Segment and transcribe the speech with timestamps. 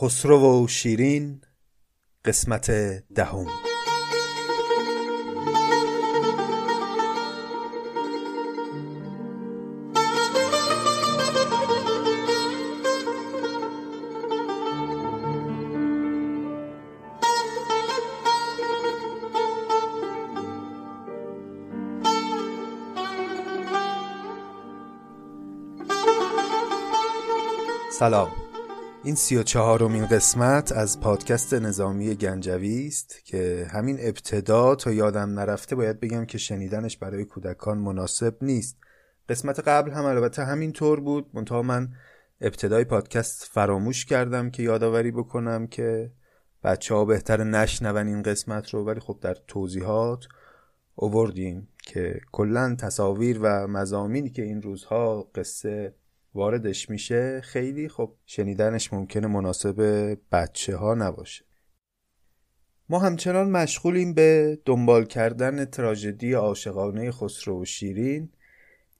[0.00, 1.40] خسرو و شیرین
[2.24, 2.70] قسمت
[3.14, 3.46] دهم.
[27.98, 28.47] سلام.
[29.04, 35.30] این سی و چهارمین قسمت از پادکست نظامی گنجوی است که همین ابتدا تا یادم
[35.30, 38.78] نرفته باید بگم که شنیدنش برای کودکان مناسب نیست.
[39.28, 41.30] قسمت قبل هم البته همین طور بود.
[41.34, 41.88] منتها من
[42.40, 46.12] ابتدای پادکست فراموش کردم که یادآوری بکنم که
[46.64, 50.24] بچه ها بهتر نشنون این قسمت رو ولی خب در توضیحات
[50.94, 55.94] اووردیم که کلا تصاویر و مزامینی که این روزها قصه
[56.38, 61.44] واردش میشه خیلی خب شنیدنش ممکنه مناسب بچه ها نباشه.
[62.88, 68.28] ما همچنان مشغولیم به دنبال کردن تراژدی عاشقانه خسرو و شیرین.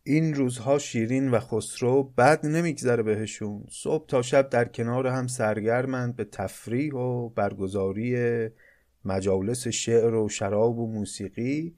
[0.03, 3.65] این روزها شیرین و خسرو بد نمیگذره بهشون.
[3.71, 8.17] صبح تا شب در کنار هم سرگرمند به تفریح و برگزاری
[9.05, 11.75] مجالس شعر و شراب و موسیقی.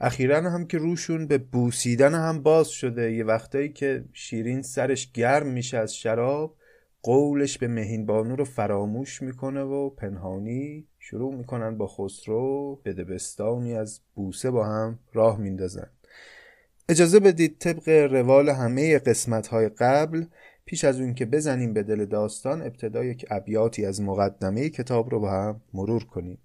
[0.00, 3.12] اخیرا هم که روشون به بوسیدن هم باز شده.
[3.12, 6.56] یه وقتایی که شیرین سرش گرم میشه از شراب
[7.02, 13.74] قولش به مهین بانو رو فراموش می‌کنه و پنهانی شروع می‌کنن با خسرو به دبستانی
[13.74, 15.90] از بوسه با هم راه میندازن.
[16.88, 20.24] اجازه بدید طبق روال همه قسمت های قبل
[20.64, 25.20] پیش از اون که بزنیم به دل داستان ابتدا یک ابیاتی از مقدمه کتاب رو
[25.20, 26.38] با هم مرور کنیم.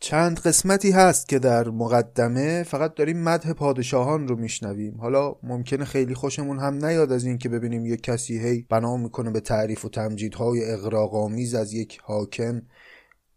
[0.00, 5.00] چند قسمتی هست که در مقدمه فقط داریم مدح پادشاهان رو میشنویم.
[5.00, 9.30] حالا ممکنه خیلی خوشمون هم نیاد از این که ببینیم یک کسی هی بنا می‌کنه
[9.30, 12.62] به تعریف و تمجیدهای اغراقآمیز از یک حاکم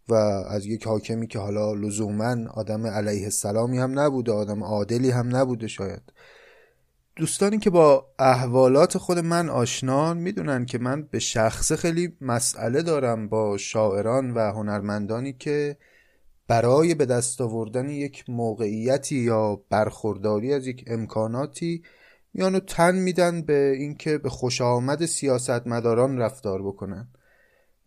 [0.09, 0.13] و
[0.49, 5.67] از یک حاکمی که حالا لزوما آدم علیه السلامی هم نبوده آدم عادلی هم نبوده
[5.67, 6.01] شاید.
[7.15, 13.29] دوستانی که با احوالات خود من آشنان می‌دونن که من به شخصه خیلی مسئله دارم
[13.29, 15.77] با شاعران و هنرمندانی که
[16.51, 21.83] برای به دست آوردن یک موقعیتی یا برخورداری از یک امکاناتی
[22.33, 27.07] میانو تن میدن به اینکه به خوش آمد سیاستمداران رفتار بکنن.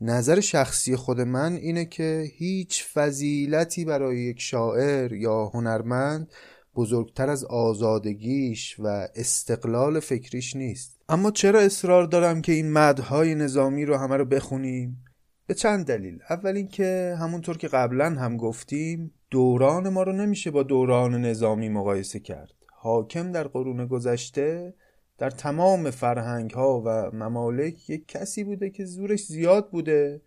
[0.00, 6.32] نظر شخصی خود من اینه که هیچ فضیلتی برای یک شاعر یا هنرمند
[6.74, 11.00] بزرگتر از آزادگیش و استقلال فکریش نیست.
[11.08, 15.03] اما چرا اصرار دارم که این مدهای نظامی رو همه رو بخونیم؟
[15.46, 16.18] به چند دلیل.
[16.30, 22.20] اول اینکه همونطور که قبلا هم گفتیم دوران ما رو نمیشه با دوران نظامی مقایسه
[22.20, 22.54] کرد.
[22.72, 24.74] حاکم در قرون گذشته
[25.18, 30.20] در تمام فرهنگ ها و ممالک یک کسی بوده که زورش زیاد بوده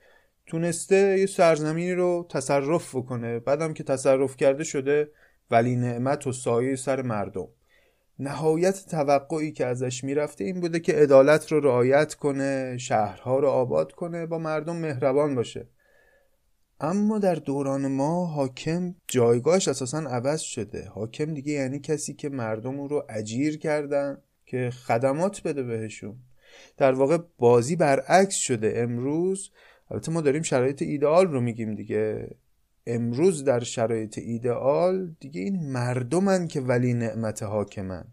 [0.45, 3.39] تونسته یه سرزمینی رو تصرف بکنه.
[3.39, 5.11] بعدم که تصرف کرده شده
[5.51, 7.47] ولی نعمت و سایه سر مردم.
[8.19, 13.91] نهایت توقعی که ازش می‌رفته این بوده که عدالت رو رعایت کنه شهرها رو آباد
[13.91, 15.67] کنه با مردم مهربان باشه.
[16.79, 20.88] اما در دوران ما حاکم جایگاهش اساسا عوض شده.
[20.88, 26.16] حاکم دیگه یعنی کسی که مردم رو اجیر کردن که خدمات بده بهشون.
[26.78, 29.51] در واقع بازی برعکس شده امروز.
[29.91, 32.29] البته ما داریم شرایط ایدئال رو میگیم دیگه.
[32.87, 38.05] امروز در شرایط ایدئال دیگه این مردمن که ولی نعمت حاکمن.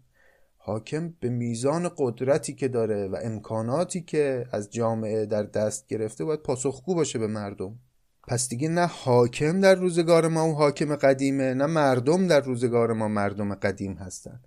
[0.57, 6.39] حاکم به میزان قدرتی که داره و امکاناتی که از جامعه در دست گرفته باید
[6.39, 7.79] پاسخگو باشه به مردم.
[8.27, 13.07] پس دیگه نه حاکم در روزگار ما اون حاکم قدیمه نه مردم در روزگار ما
[13.07, 14.39] مردم قدیم هستن.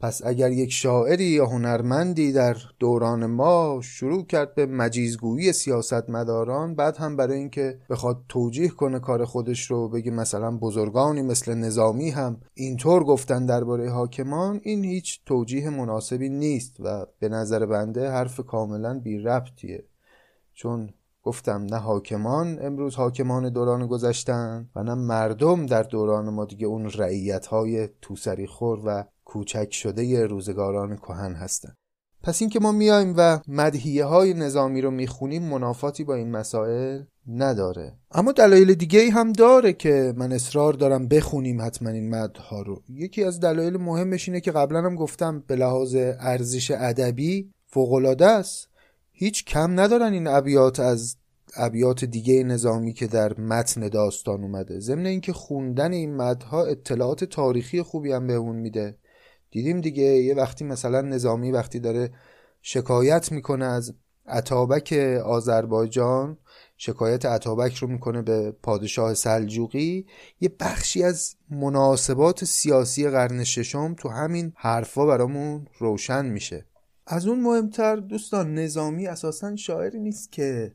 [0.00, 6.96] پس اگر یک شاعری یا هنرمندی در دوران ما شروع کرد به مجیزگویی سیاستمداران بعد
[6.96, 12.40] هم برای اینکه بخواد توجیه کنه کار خودش رو بگه مثلا بزرگانی مثل نظامی هم
[12.54, 19.00] اینطور گفتن درباره حاکمان این هیچ توجیه مناسبی نیست و به نظر بنده حرف کاملا
[19.00, 19.84] بی ربطیه.
[20.54, 20.90] چون
[21.22, 26.90] گفتم نه حاکمان امروز حاکمان دوران گذشتن و نه مردم در دوران ما دیگه اون
[26.90, 31.76] رعیت های توسری خور و کوچک شده روزگاران کهن هستند
[32.22, 37.92] پس اینکه ما میایم و مدهیه های نظامی رو می‌خونیم منافاتی با این مسائل نداره.
[38.12, 42.82] اما دلایل دیگه ای هم داره که من اصرار دارم بخونیم حتما این مدها رو.
[42.88, 48.68] یکی از دلایل مهمش اینه که قبلا هم گفتم به لحاظ ارزش ادبی فوقالعاده است.
[49.12, 51.16] هیچ کم ندارن این ابیات از
[51.56, 54.80] ابیات دیگه نظامی که در متن داستان اومده.
[54.80, 58.98] ضمن اینکه خوندن این مدها اطلاعات تاریخی خوبی هم بهمون میده.
[59.50, 62.10] دیدیم دیگه یه وقتی مثلا نظامی وقتی داره
[62.62, 63.94] شکایت می‌کنه از
[64.26, 64.92] عطابک
[65.24, 66.38] آذربایجان
[66.76, 70.06] شکایت عطابک رو می‌کنه به پادشاه سلجوقی
[70.40, 76.66] یه بخشی از مناسبات سیاسی قرن ششم تو همین حرفا برامون روشن میشه.
[77.06, 80.72] از اون مهمتر دوستان نظامی اساسا شاعری نیست که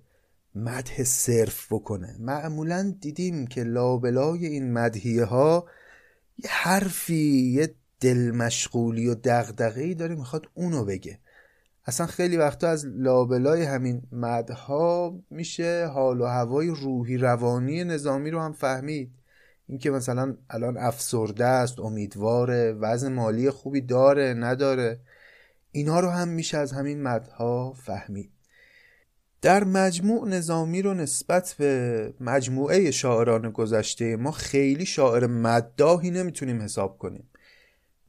[0.56, 2.16] مدح صرف بکنه.
[2.20, 5.66] معمولا دیدیم که لابلای این مدهیه ها
[6.38, 11.19] یه حرفی یه دل مشغولی و دغدغه‌ای داره می‌خواد اونو بگه.
[11.86, 18.42] اصلا خیلی وقتا از لابلای همین مدها میشه حال و هوای روحی روانی نظامی رو
[18.42, 19.12] هم فهمید.
[19.68, 25.00] اینکه مثلا الان افسرده است امیدواره وضع مالی خوبی داره نداره.
[25.71, 28.31] اینا رو هم میشه از همین مدها فهمید.
[29.42, 36.98] در مجموع نظامی رو نسبت به مجموعه شاعران گذشته ما خیلی شاعر مداهی نمی‌تونیم حساب
[36.98, 37.27] کنیم.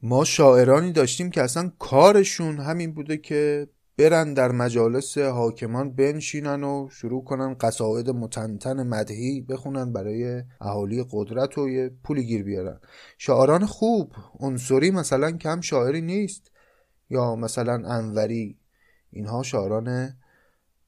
[0.05, 3.67] ما شاعرانی داشتیم که اصلا کارشون همین بوده که
[3.97, 11.57] برن در مجالس حاکمان بنشینن و شروع کنن قصاید متنتن مدهی بخونن برای اهالی قدرت
[11.57, 12.79] و یه پولی گیر بیارن.
[13.17, 16.51] شاعران خوب عنصری مثلا کم شاعری نیست.
[17.09, 18.57] یا مثلا انوری.
[19.11, 20.17] اینها شاعران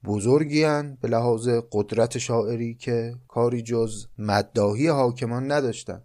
[0.03, 0.63] بزرگی
[1.01, 6.01] به لحاظ قدرت شاعری که کاری جز مدداهی حاکمان نداشتن.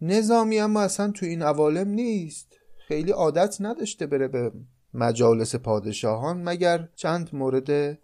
[0.00, 2.58] نظامی اما اصلا تو این عوالم نیست.
[2.88, 4.52] خیلی عادت نداشته بره به
[4.94, 7.98] مجالس پادشاهان مگر چند مورد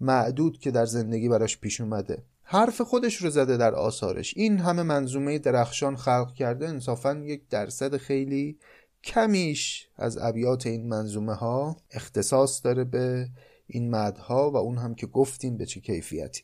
[0.00, 2.24] معدود که در زندگی براش پیش اومده.
[2.42, 4.34] حرف خودش رو زده در آثارش.
[4.36, 8.58] این همه منظومه درخشان خلق کرده انصافا یک درصد خیلی
[9.04, 13.28] کمیش از ابیات این منظومه ها اختصاص داره به
[13.66, 16.42] این مدها و اون هم که گفتیم به چه کیفیتی.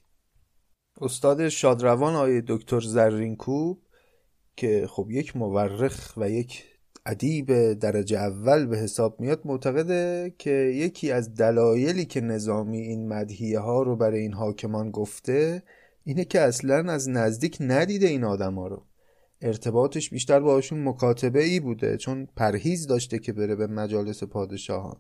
[1.01, 3.83] استاد شادروان آیه دکتر زرینکوب
[4.61, 6.65] که خب یک مورخ و یک
[7.07, 13.59] ادیب درجه اول به حساب میاد معتقده که یکی از دلایلی که نظامی این مدهیه
[13.59, 15.63] ها رو برای این حاکمان گفته
[16.05, 18.83] اینه که اصلا از نزدیک ندیده این آدم ها رو.
[19.41, 24.97] ارتباطش بیشتر باشون مکاتبه ای بوده چون پرهیز داشته که بره به مجالس پادشاهان.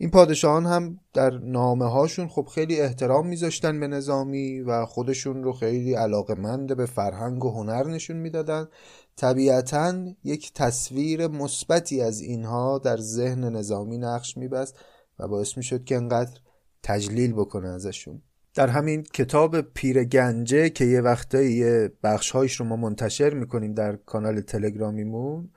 [0.00, 5.52] این پادشاهان هم در نامه هاشون خب خیلی احترام میذاشتن به نظامی و خودشون رو
[5.52, 8.68] خیلی علاقمند به فرهنگ و هنر نشون می‌دادن.
[9.16, 14.78] طبیعتا یک تصویر مثبتی از اینها در ذهن نظامی نقش میبست
[15.18, 16.40] و باعث می‌شد که انقدر
[16.82, 18.22] تجلیل بکنه ازشون.
[18.54, 24.40] در همین کتاب پیر گنجه که یه وقتایی بخشهایش رو ما منتشر می‌کنیم در کانال
[24.40, 25.50] تلگرامیمون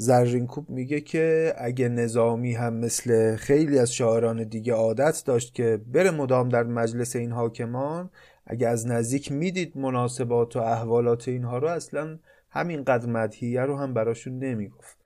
[0.00, 6.10] زرینکوب میگه که اگه نظامی هم مثل خیلی از شاعران دیگه عادت داشت که بره
[6.10, 8.10] مدام در مجلس این حاکمان
[8.46, 12.18] اگه از نزدیک می‌دید مناسبات و احوالات اینها رو اصلا
[12.50, 14.96] همین قدر مدهیه رو هم براشون نمی‌گفت.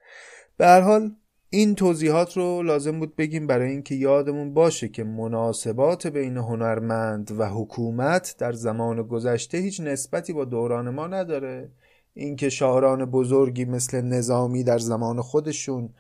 [0.57, 1.11] به هر حال
[1.51, 7.49] این توضیحات رو لازم بود بگیم برای اینکه یادمون باشه که مناسبات بین هنرمند و
[7.49, 11.71] حکومت در زمان گذشته هیچ نسبتی با دوران ما نداره.
[12.15, 15.95] اینکه شاعران بزرگی مثل نظامی در زمان خودشون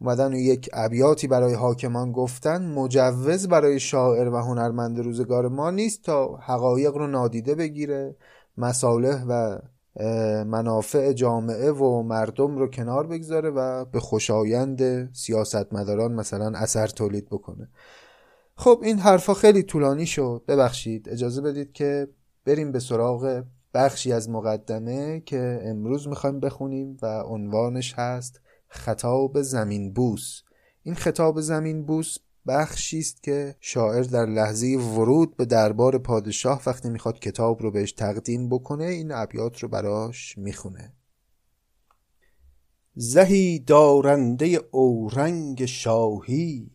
[0.00, 6.02] اومدن و یک ابیاتی برای حاکمان گفتن مجوز برای شاعر و هنرمند روزگار ما نیست
[6.02, 8.16] تا حقایق رو نادیده بگیره
[8.56, 9.58] مصالح و
[10.44, 17.68] منافع جامعه و مردم رو کنار بگذاره و به خوشایند سیاستمداران مثلا اثر تولید بکنه.
[18.56, 20.42] خب این حرفا خیلی طولانی شد.
[20.48, 22.08] ببخشید اجازه بدید که
[22.44, 23.44] بریم به سراغ
[23.76, 30.42] بخشی از مقدمه که امروز می‌خوایم بخونیم و عنوانش هست خطاب زمین بوس.
[30.82, 36.88] این خطاب زمین بوس بخشی است که شاعر در لحظه ورود به دربار پادشاه وقتی
[36.90, 40.92] می‌خواد کتاب رو بهش تقدیم بکنه این ابیات رو براش می‌خونه.
[42.94, 46.70] زهی دارنده اورنگ شاهی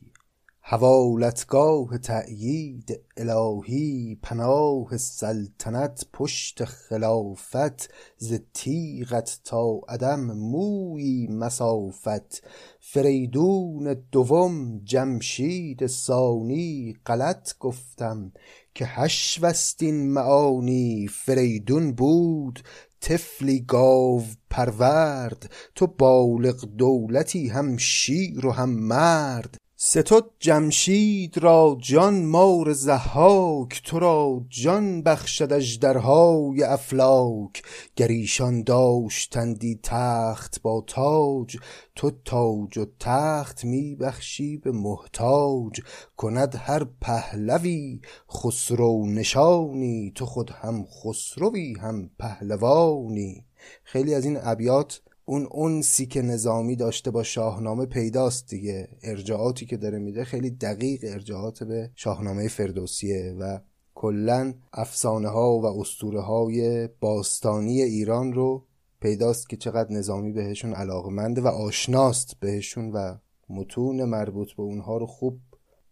[0.71, 12.43] حوالتگاه تأیید الهی پناه سلطنت پشت خلافت ز تیغت تا عدم مویی مسافت
[12.79, 18.31] فریدون دوم جمشید ثانی غلط گفتم
[18.75, 22.59] که حشوست این معانی فریدون بود
[23.01, 32.25] طفلی گاو پرورد تو بالغ دولتی هم شیر و هم مرد ستد جمشید را جان
[32.25, 37.63] مار زحاک تو را جان بخشد اژدرهای افلاک.
[37.95, 41.57] گر ایشان داشتندی تخت با تاج
[41.95, 45.81] تو تاج و تخت می بخشی به محتاج.
[46.17, 53.45] کند هر پهلوی خسرو نشانی تو خود هم خسروی هم پهلوانی.
[53.83, 58.87] خیلی از این ابیات اون اونسی که نظامی داشته با شاهنامه پیداست دیگه.
[59.03, 63.59] ارجاعاتی که داره میده خیلی دقیق ارجاعات به شاهنامه فردوسیه و
[63.95, 68.65] کلا افسانه ها و اسطوره های باستانی ایران رو
[69.01, 73.15] پیداست که چقدر نظامی بهشون علاقمنده و آشناست بهشون و
[73.49, 75.39] متون مربوط به اونها رو خوب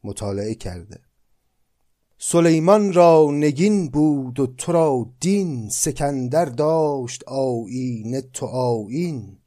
[0.04, 1.00] مطالعه کرده.
[2.22, 9.38] سلیمان را نگین بود و تو را دین سکندر داشت آیین تو آیین.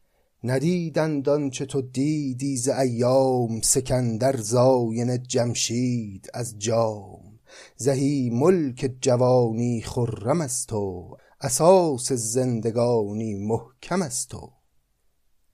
[0.45, 7.39] ندیدند چه تو دیدی ز ایام سکندر زاین جمشید از جام.
[7.77, 14.51] زهی ملک جوانی خرم است تو اساس زندگانی محکم است تو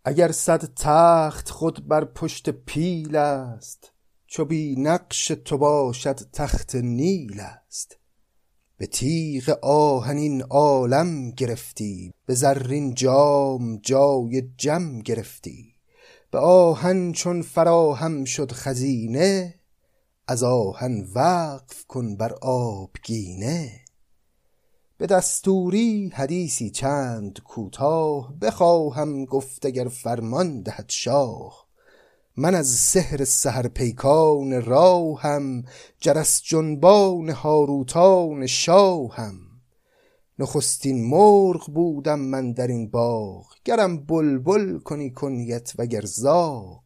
[0.05, 3.93] اگر صد تخت خود بر پشت پیل است
[4.31, 7.97] چو بی نقش تو باشد تخت نیل است.
[8.77, 15.75] به تیغ آهنین عالم گرفتی به زرین جام جای جم گرفتی.
[16.31, 19.55] به آهن چون فراهم شد خزینه
[20.27, 23.81] از آهن وقف کن بر آبگینه.
[24.99, 31.68] به دستوری حدیثی چند کوتاه بخواهم گفت اگر فرمان دهد شاه.
[32.41, 35.65] من از سحر سهر پیکان راهم
[36.01, 39.39] جرس جنبان هاروتان شاهم.
[40.39, 46.83] نخستین مرغ بودم من در این باغ گرم بلبل کنی کنیت وگر زاغ.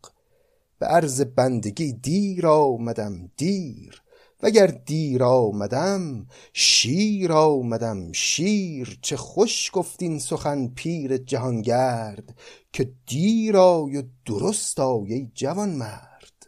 [0.79, 4.03] به عرض بندگی دیر آمدم دیر
[4.43, 8.99] وگر دیر آمدم شیر آمدم شیر.
[9.03, 12.39] چه خوش گفتین سخن پیر جهانگرد
[12.73, 16.47] که دیر آی و درست آی جوان مرد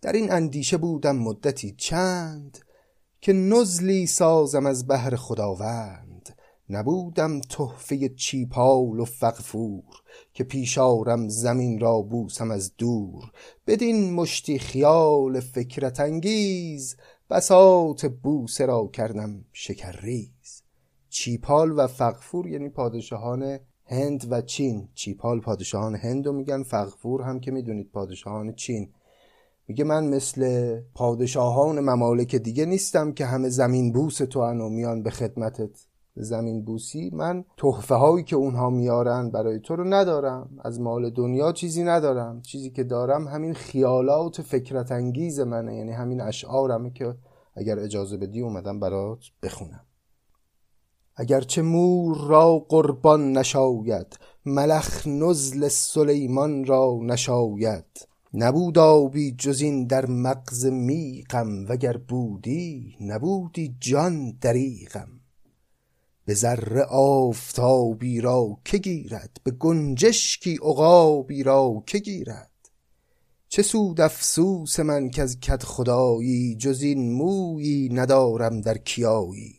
[0.00, 2.58] در این اندیشه بودم مدتی چند
[3.20, 6.08] که نزلی سازم از بهر خداوند.
[6.70, 9.97] نبودم تحفه چیپال و فقفور
[10.38, 13.32] که پیشارم زمین را بوسم از دور.
[13.66, 16.96] بدین مشتی خیال فکرت انگیز
[17.30, 20.62] بساط بوسه را کردم شکرریز.
[21.08, 24.88] چیپال و فقفور یعنی پادشاهان هند و چین.
[24.94, 28.92] چیپال پادشاهان هند رو میگن فقفور هم که می‌دونید پادشاهان چین.
[29.68, 35.10] میگه من مثل پادشاهان ممالک دیگه نیستم که همه زمین بوس تو و میان به
[35.10, 35.87] خدمتت.
[36.22, 40.58] زمین بوسی من تحفه هایی که اونها میارن برای تو رو ندارم.
[40.64, 42.42] از مال دنیا چیزی ندارم.
[42.42, 45.76] چیزی که دارم همین خیالات فکرت انگیز منه.
[45.76, 47.14] یعنی همین اشعارمه که
[47.56, 49.84] اگر اجازه بدی اومدم برات بخونم.
[51.16, 58.08] اگرچه مور را قربان نشاید ملخ نزل سلیمان را نشاید.
[58.34, 65.17] نبود آبی جز این در مغز میغم وگر بودی نبودی جان دریغم.
[66.28, 72.50] به ذره آفتابی را که گیرد به گنجشکی عقابی را که گیرد.
[73.48, 79.54] چه سود افسوس من که از کد خدایی جز این مویی ندارم در کیایی.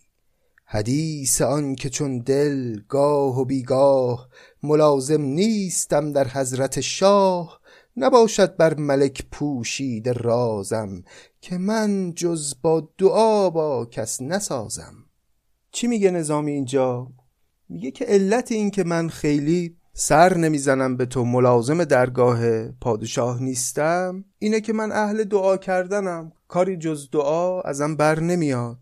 [0.66, 4.30] حدیث آن که چون دل گاه و بیگاه
[4.64, 7.62] ملازم نیستم در حضرت شاه.
[7.98, 11.04] نباشد بر ملک پوشید رازم
[11.42, 15.09] که من جز با دعا با کس نسازم.
[15.72, 17.08] چی میگه نظامی اینجا؟
[17.70, 24.26] میگه که علت این که من خیلی سر نمی‌زنم به تو ملازم درگاه پادشاه نیستم
[24.40, 26.32] اینه که من اهل دعا کردنم.
[26.48, 28.78] کاری جز دعا ازم بر نمیاد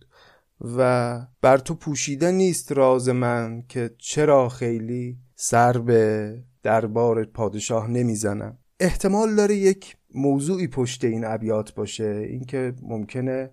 [0.78, 8.58] و بر تو پوشیده نیست راز من که چرا خیلی سر به دربار پادشاه نمی‌زنم.
[8.80, 12.28] احتمال داره یک موضوعی پشت این ابیات باشه.
[12.30, 13.50] اینکه ممکنه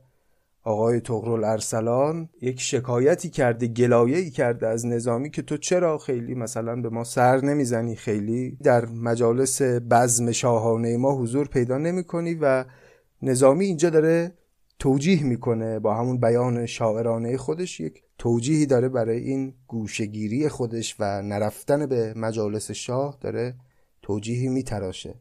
[0.64, 6.76] آقای تغرل ارسلان یک شکایتی کرده گلایه‌ای کرده از نظامی که تو چرا خیلی مثلا
[6.76, 12.64] به ما سر نمی‌زنی خیلی در مجالس بزم شاهانه ما حضور پیدا نمی کنی و
[13.22, 14.34] نظامی اینجا داره
[14.78, 21.22] توجیه می‌کنه با همون بیان شاعرانه خودش یک توجیهی داره برای این گوشگیری خودش و
[21.22, 23.54] نرفتن به مجالس شاه داره
[24.02, 25.14] توجیهی میتراشه.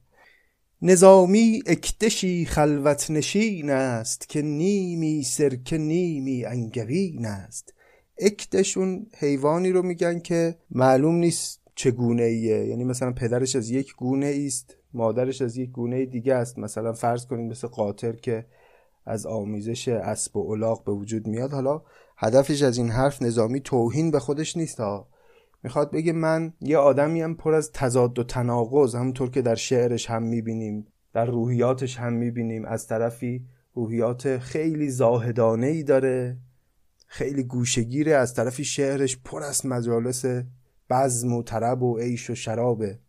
[0.85, 7.73] نظامی اکتشی خلوت نشین است که نیمی سرکه نیمی انگوین است.
[8.19, 12.65] اکتشون حیوانی رو میگن که معلوم نیست چگونه ایه.
[12.65, 16.59] یعنی مثلا پدرش از یک گونه است مادرش از یک گونه دیگه است.
[16.59, 18.45] مثلا فرض کنید مثل قاطر که
[19.05, 21.51] از آمیزش اسب و الاغ به وجود میاد.
[21.51, 21.81] حالا
[22.17, 25.07] هدفش از این حرف نظامی توهین به خودش نیست ها
[25.63, 30.23] می‌خواد بگه من یه آدمیم پر از تضاد و تناقض همونطور که در شعرش هم
[30.23, 32.65] می‌بینیم در روحیاتش هم می‌بینیم.
[32.65, 36.37] از طرفی روحیات خیلی زاهدانه ای داره
[37.07, 40.25] خیلی گوشگیره از طرفی شعرش پر از مجالس
[40.89, 42.99] بزم و طرب و عیش و شرابه.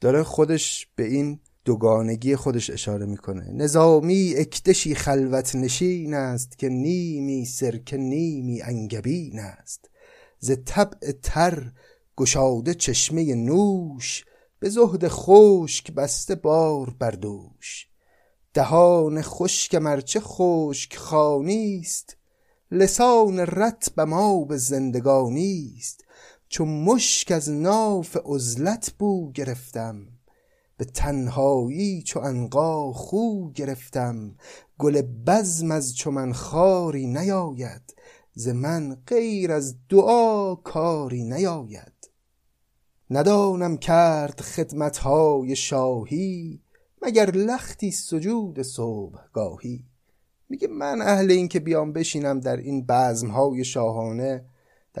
[0.00, 3.52] داره خودش به این دوگانگی خودش اشاره می‌کنه.
[3.52, 9.90] نظامی اکدشی خلوت نشین است که نیمی سرک نیمی انگبین است.
[10.40, 11.72] ز طبع تر
[12.16, 14.24] گشاده چشمه نوش
[14.58, 17.88] به زهد خشک بسته بار بردوش
[18.54, 22.16] دهان خشک مرچه خشک خانیست
[22.70, 23.44] لسان
[23.98, 26.04] ما به زندگانیست
[26.48, 30.06] چون مشک از ناف عزلت بو گرفتم
[30.80, 34.36] به تنهایی چو انقا خو گرفتم.
[34.78, 37.94] گل بزم از چو من خاری نیاید
[38.32, 42.10] ز من غیر از دعا کاری نیاید.
[43.10, 46.62] ندانم کرد خدمتهای شاهی
[47.02, 49.84] مگر لختی سجود صبحگاهی.
[50.48, 54.44] میگه من اهل این که بیام بشینم در این بزمهای شاهانه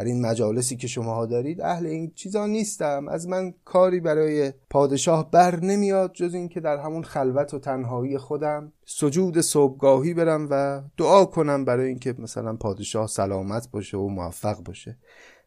[0.00, 3.08] در این مجالسی که شماها دارید اهل این چیزا نیستم.
[3.08, 8.18] از من کاری برای پادشاه بر نمیاد جز این که در همون خلوت و تنهایی
[8.18, 14.62] خودم سجود صبحگاهی برم و دعا کنم برای اینکه مثلا پادشاه سلامت باشه و موفق
[14.62, 14.98] باشه.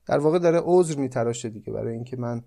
[0.05, 1.73] در واقع داره عذر میتراشه دیگه.
[1.73, 2.43] برای اینکه من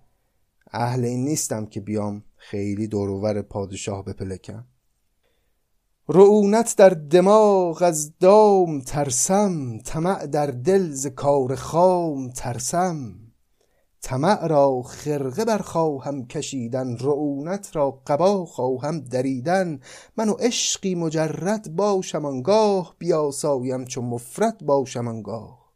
[0.73, 4.65] اهل این نیستم که بیام خیلی دورور پادشاه بپلکم.
[6.09, 13.15] رعونت در دماغ از دام ترسم طمع در دل ز کار خام ترسم.
[14.03, 19.81] طمع را خرقه بر خواهم کشیدن رعونت را قبا خواهم دریدن.
[20.17, 25.73] من و عشقی مجرد باشم آنگاه بیاسایم چو مفرد باشم آنگاه.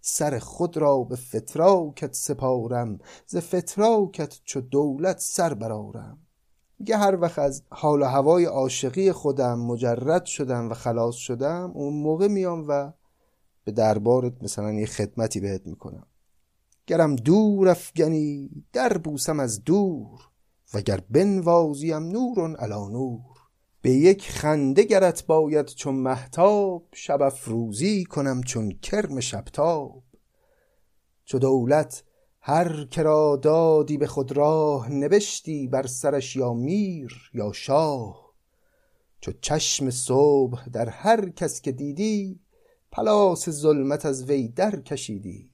[0.00, 6.21] سر خود را به فتراکت سپارم ز فتراکت چو دولت سر برارم
[6.82, 11.94] میگه هر وقت از حال و هوای عاشقی خودم مجرد شدم و خلاص شدم اون
[11.94, 12.92] موقع میام و
[13.64, 16.06] به دربارت مثلا یه خدمتی بهت می‌کنم.
[16.86, 20.28] گرم دور افگنی در بوسم از دور
[20.74, 23.20] وگر بنوازیم نورون علا نور.
[23.82, 30.02] به یک خنده گرت باید چون محتاب شب افروزی کنم چون کرم شبتاب.
[31.24, 32.04] چو دولت
[32.44, 38.32] هر کرا دادی به خود راه نوشتی بر سرش یا میر یا شاه.
[39.20, 42.40] چو چشم صبح در هر کس که دیدی
[42.92, 45.50] پلاس ظلمت از وی در کشیدی.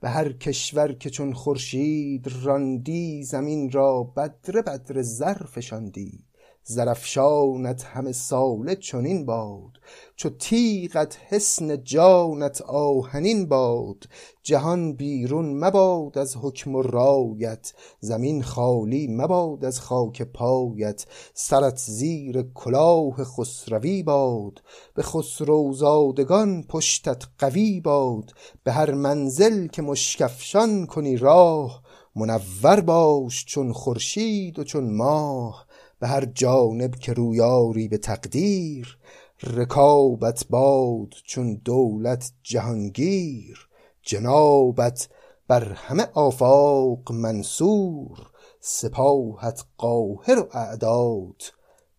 [0.00, 6.24] به هر کشور که چون خورشید راندی زمین را بدره بدره زر فشاندی.
[6.64, 9.72] زرفشانت همه ساله چنین باد
[10.16, 14.04] چو تیغت حسن جانت آهنین باد.
[14.42, 21.06] جهان بیرون مباد از حکم و رایت زمین خالی مباد از خاک پایت.
[21.34, 24.62] سرت زیر کلاه خسروی باد
[24.94, 28.30] به خسروزادگان پشتت قوی باد.
[28.64, 31.82] به هر منزل که مشکفشان کنی راه
[32.16, 35.66] منور باش چون خورشید و چون ماه.
[35.98, 38.98] به هر جانب که رویاری به تقدیر
[39.42, 43.68] رکابت باد چون دولت جهانگیر
[44.02, 45.08] جنابت
[45.48, 48.30] بر همه آفاق منصور
[48.60, 51.42] سپاهت قاهر و اعداد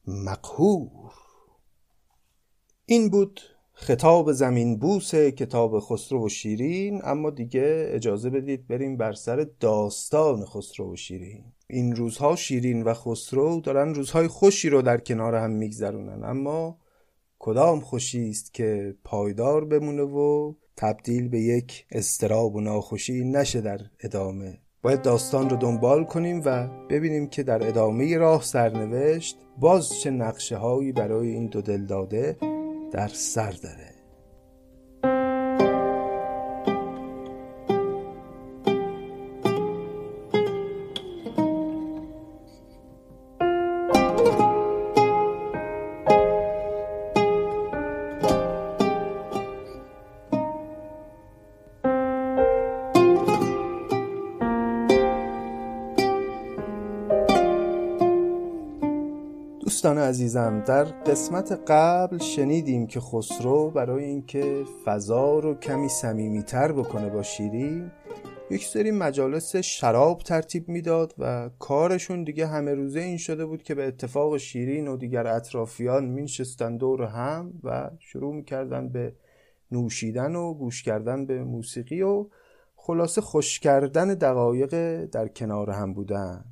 [0.07, 1.11] مقهور.
[2.85, 3.41] این بود
[3.73, 10.45] خطاب زمین بوس کتاب خسرو و شیرین اما دیگه اجازه بدید بریم بر سر داستان
[10.45, 11.54] خسرو و شیرین.
[11.67, 16.23] این روزها شیرین و خسرو دارن روزهای خوشی رو در کنار هم میگذرونن.
[16.23, 16.77] اما
[17.39, 23.79] کدام خوشی است که پایدار بمونه و تبدیل به یک استراب و ناخوشی نشه در
[23.99, 30.09] ادامه؟ باید داستان رو دنبال کنیم و ببینیم که در ادامه راه سرنوشت باز چه
[30.09, 32.37] نقشه هایی برای این دو دل داده
[32.91, 33.94] در سر داره.
[60.55, 67.23] عزیزم در قسمت قبل شنیدیم که خسرو برای اینکه فضا رو کمی صمیمیتر بکنه با
[67.23, 67.91] شیرین
[68.51, 73.75] یک سری مجالس شراب ترتیب می‌داد و کارشون دیگه همه روزه این شده بود که
[73.75, 79.15] به اتفاق شیرین و دیگر اطرافیان مینشستن دور هم و شروع می‌کردن به
[79.71, 82.27] نوشیدن و گوش کردن به موسیقی و
[82.75, 86.45] خلاصه خوش کردن دقایق در کنار هم بودن.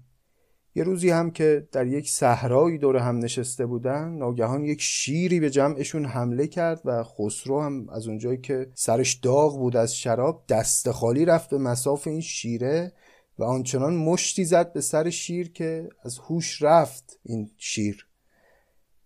[0.75, 5.49] یه روزی هم که در یک صحرایی دور هم نشسته بودن ناگهان یک شیری به
[5.49, 10.91] جمعشون حمله کرد و خسرو هم از اونجایی که سرش داغ بود از شراب دست
[10.91, 12.93] خالی رفت به مساف این شیره
[13.39, 18.07] و آنچنان مشتی زد به سر شیر که از هوش رفت این شیر.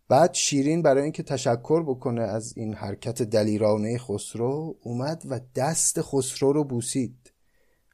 [0.10, 6.54] بعد شیرین برای اینکه تشکر بکنه از این حرکت دلیرانه خسرو اومد و دست خسرو
[6.54, 7.37] رو بوسید.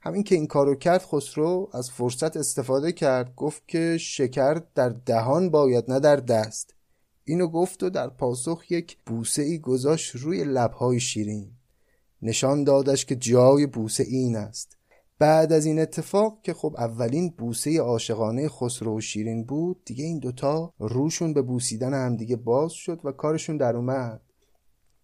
[0.05, 5.49] همین که این کارو کرد خسرو از فرصت استفاده کرد گفت که شکر در دهان
[5.49, 6.73] باید نه در دست.
[7.23, 11.51] اینو گفت و در پاسخ یک بوسه ای گذاشت روی لبهای شیرین.
[12.21, 14.77] نشان دادش که جای بوسه این است.
[15.19, 20.19] بعد از این اتفاق که خب اولین بوسه عاشقانه خسرو و شیرین بود دیگه این
[20.19, 24.21] دوتا روشون به بوسیدن همدیگه باز شد و کارشون در اومد.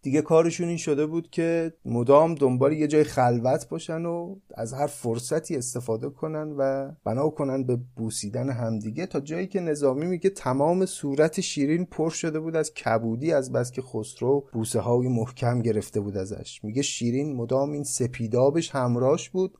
[0.01, 4.87] دیگه کارشون این شده بود که مدام دنبال یه جای خلوت باشن و از هر
[4.87, 10.85] فرصتی استفاده کنن و بنا کنن به بوسیدن همدیگه تا جایی که نظامی میگه تمام
[10.85, 15.99] صورت شیرین پر شده بود از کبودی از بس که خسرو بوسه های محکم گرفته
[15.99, 16.63] بود ازش.
[16.63, 19.57] میگه شیرین مدام این سپیدابش همراش بود.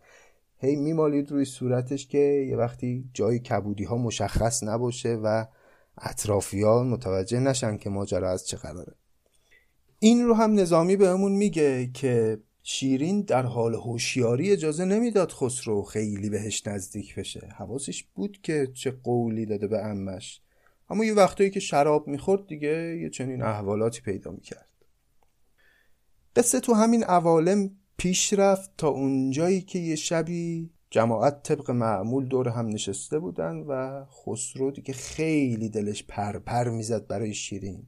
[0.57, 5.45] هی میمالید روی صورتش که یه وقتی جای کبودی ها مشخص نباشه و
[5.97, 8.98] اطرافیان متوجه نشن که ماجرا از چه قراره.
[9.99, 16.29] این رو هم نظامی بهمون میگه که شیرین در حال هوشیاری اجازه نمی‌داد خسرو خیلی
[16.29, 17.49] بهش نزدیک بشه.
[17.57, 20.41] حواسش بود که چه قولی داده به امش
[20.89, 24.69] اما یه وقتایی که شراب می‌خورد دیگه یه چنین احوالاتی پیدا می‌کرد.
[26.35, 32.49] قصه تو همین عوالم پیش رفت تا اونجایی که یه شبی جماعت طبق معمول دور
[32.49, 37.87] هم نشسته بودن و خسرو دیگه خیلی دلش پرپر پر می‌زد برای شیرین.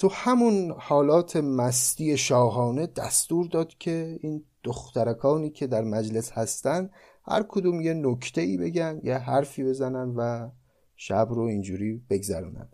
[0.00, 6.90] تو همون حالات مستی شاهانه دستور داد که این دخترکانی که در مجلس هستن
[7.24, 10.50] هر کدوم یه نکته ای بگن یه حرفی بزنن و
[10.96, 12.68] شب رو اینجوری بگذرونن.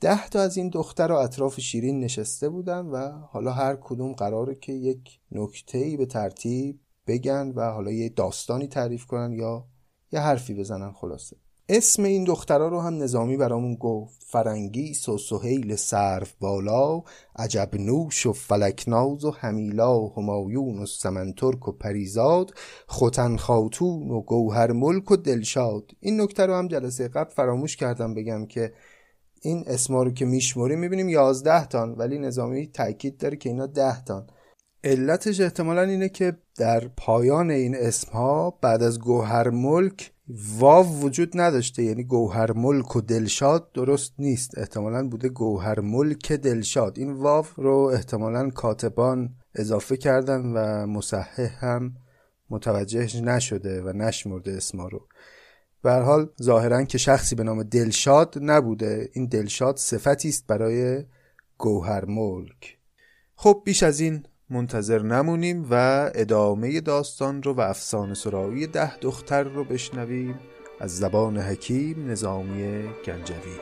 [0.00, 4.72] ده تا از این دختر اطراف شیرین نشسته بودن و حالا هر کدوم قراره که
[4.72, 9.66] یک نکته ای به ترتیب بگن و حالا یه داستانی تعریف کنن یا
[10.12, 11.36] یه حرفی بزنن خلاصه.
[11.70, 14.24] اسم این دخترها رو هم نظامی برامون گفت.
[14.30, 17.02] فرنگیس و سهیل صرف بالا
[17.36, 22.54] عجب نوش و فلکناز و همیلا و همایون و سمنترک و پریزاد
[22.86, 25.90] خوتن خاتون و گوهر ملک و دلشاد.
[26.00, 28.72] این نکته رو هم جلسه قبل فراموش کردم بگم که
[29.42, 34.04] این اسما رو که میشموریم می‌بینیم یازده تان ولی نظامی تاکید داره که اینا ده
[34.04, 34.26] تان.
[34.84, 40.12] علتش احتمالا اینه که در پایان این اسم ها بعد از گوهر ملک
[40.58, 41.82] واو وجود نداشته.
[41.82, 44.58] یعنی گوهر ملک و دلشاد درست نیست.
[44.58, 46.98] احتمالا بوده گوهر ملک دلشاد.
[46.98, 51.96] این واو رو احتمالا کاتبان اضافه کردن و مصحح هم
[52.50, 55.06] متوجه نشده و نشمرده اسما رو.
[55.82, 61.04] به حال ظاهرا که شخصی به نام دلشاد نبوده این دلشاد صفتی است برای
[61.58, 62.78] گوهر ملک.
[63.36, 65.74] خب بیش از این منتظر نمونیم و
[66.14, 70.38] ادامه داستان رو و افسانه سرایی ده دختر رو بشنویم
[70.80, 73.58] از زبان حکیم نظامی گنجوی.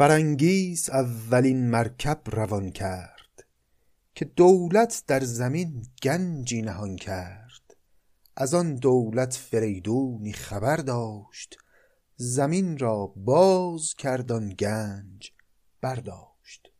[0.00, 3.44] فرنگیس اولین مرکب روان کرد
[4.14, 7.76] که دولت در زمین گنجی نهان کرد.
[8.36, 11.56] از آن دولت فریدونی خبر داشت
[12.16, 15.32] زمین را باز کردان گنج
[15.80, 16.72] برداشت.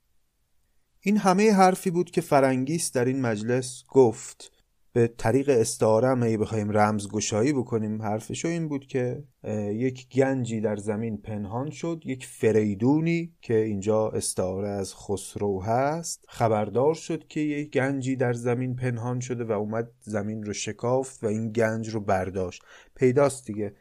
[1.00, 4.52] این همه حرفی بود که فرنگیس در این مجلس گفت.
[4.92, 9.24] به طریق استعاره هم اگه بخوایم رمزگشایی بکنیم حرفشو این بود که
[9.72, 16.24] یک گنجی در زمین پنهان شد یک فریدونی که اینجا استعاره از خسرو هست.
[16.28, 21.26] خبردار شد که یک گنجی در زمین پنهان شده و اومد زمین رو شکافت و
[21.26, 22.62] این گنج رو برداشت.
[22.94, 23.74] پیداست دیگه.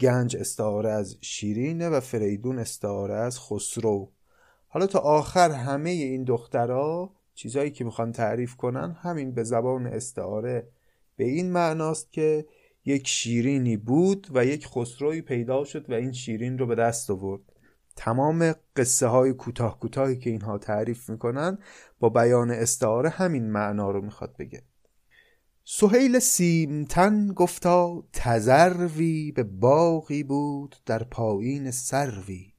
[0.00, 4.12] گنج استعاره از شیرینه و فریدون استعاره از خسرو.
[4.68, 10.68] حالا تا آخر همه این دخترها چیزهایی که می‌خوان تعریف کنن همین به زبان استعاره
[11.16, 12.46] به این معناست که
[12.84, 17.42] یک شیرینی بود و یک خسروی پیدا شد و این شیرین رو به دست آورد.
[17.96, 21.58] تمام قصه های کوتاه کوتاهی که اینها تعریف می‌کنن
[22.00, 24.62] با بیان استعاره همین معنا رو می‌خواد بگه.
[25.64, 32.52] سهیل سیمتن گفتا تزروی به باقی بود در پایین سروی.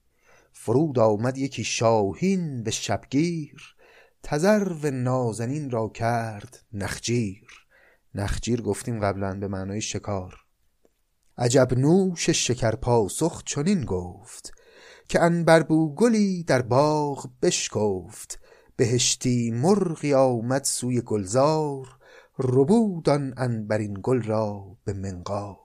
[0.52, 3.77] فرود آمد یکی شاهین به شبگیر.
[4.22, 7.46] تذرو نازنین را کرد نخجیر.
[8.14, 10.34] نخجیر گفتیم قبلا به معنای شکار.
[11.38, 14.52] عجب نوش شکر پاسخ چنین گفت
[15.08, 18.40] که عنبربو گلی در باغ بشکفت.
[18.76, 21.98] بهشتی مرغی آمد سوی گلزار
[22.38, 25.58] ربود آن عنبرین گل را به منقار.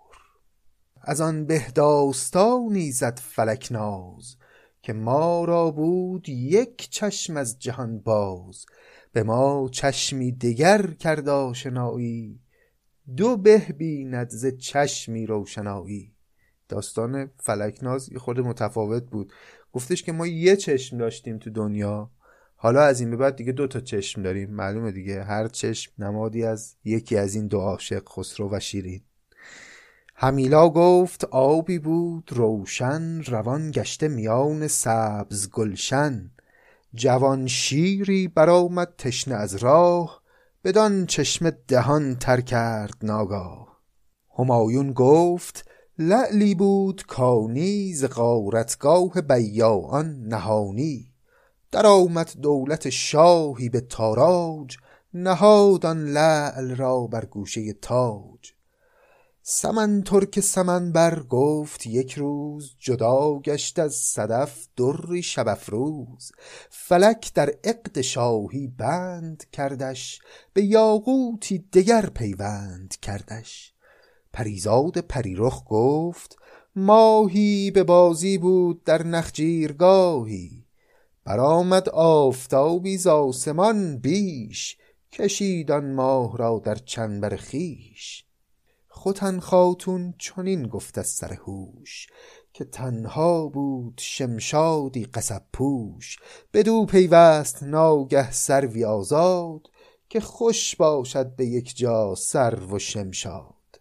[1.02, 4.36] از آن به داستانی زد فلک ناز
[4.84, 8.66] که ما را بود یک چشم از جهان باز.
[9.12, 12.40] به ما چشمی دگر کرد آشنایی.
[13.18, 16.14] دو به بیند ز چشمی روشنایی.
[16.70, 19.34] داستان فلکناز یه خود متفاوت بود.
[19.74, 22.12] گفتش که ما یه چشم داشتیم تو دنیا.
[22.56, 24.52] حالا از این به بعد دیگه دو تا چشم داریم.
[24.52, 25.24] معلومه دیگه.
[25.24, 29.02] هر چشم نمادی از یکی از این دو عاشق خسرو و شیرین.
[30.24, 36.32] همیلا گفت آبی بود روشن روان گشته میان سبز گلشن.
[36.94, 40.22] جوان شیری برآمد تشنه از راه
[40.64, 43.80] بدان چشمه دهان تر کرد ناگاه.
[44.40, 45.66] همایون گفت
[46.00, 51.14] لعلی بود کانی ز غارتگاه بیاعان نهانی.
[51.72, 54.78] در آمد دولت شاهی به تاراج
[55.14, 58.53] نهاد آن لعل را بر گوشه تاج.
[59.46, 66.32] سمن ترک سمن بر گفت یک روز جدا گشت از صدف دری شب افروز.
[66.70, 70.20] فلک در عقد شاهی بند کردش
[70.54, 73.74] به یاقوتی دگر پیوند کردش.
[74.34, 76.36] پریزاد پریرخ گفت
[76.76, 80.66] ماهی به بازی بود در نخجیرگاهی.
[81.26, 84.78] برآمد آفتابی ز آسمان بیش
[85.12, 88.26] کشید آن ماه را در چنبر خویش.
[89.04, 92.08] ختن خاتون چنین گفت از سر هوش
[92.54, 96.18] که تنها بود شمشادی قصب پوش.
[96.54, 99.68] بدو پیوست ناگه سروی آزاد
[100.10, 103.80] که خوش باشد به یک جا سرو و شمشاد.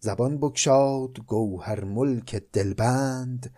[0.00, 3.54] زبان بگشاد گوهر ملک دلبند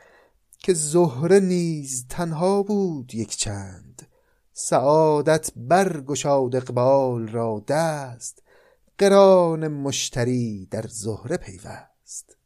[0.58, 4.08] که زهره نیز تنها بود یک چند.
[4.52, 8.41] سعادت برگشاد اقبال را دست
[9.02, 12.36] قران مشتری در زهره پیوست.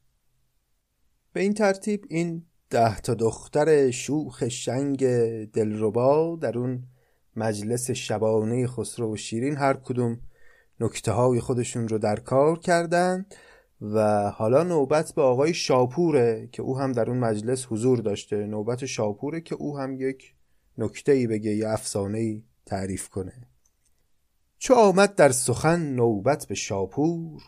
[1.33, 5.07] به این ترتیب این ده تا دختر شوخ شنگ
[5.47, 6.83] دلربا در اون
[7.37, 10.21] مجلس شبانه خسرو و شیرین هر کدوم
[10.81, 13.35] نکته های خودشون رو در کار کردند
[13.81, 18.87] و حالا نوبت به آقای شاپوره که او هم در اون مجلس حضور داشته نوبت
[18.87, 20.35] شاپوره که او هم یک
[20.79, 23.56] نکته ای بگه یا افسانه ای تعریف کنه.
[24.67, 27.43] چو آمد در سخن نوبت به شاپور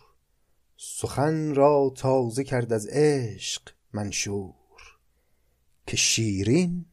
[0.76, 4.54] سخن را تازه کرد از عشق منشور
[5.86, 6.84] که شیرین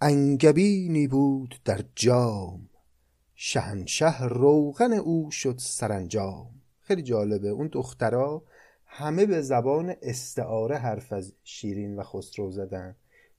[0.00, 2.68] انگبینی بود در جام.
[3.34, 6.50] شهنشه روغن او شد سرانجام.
[6.80, 8.42] خیلی جالبه اون دخترها
[8.86, 12.96] همه به زبان استعاره حرف از شیرین و خسرو زدن.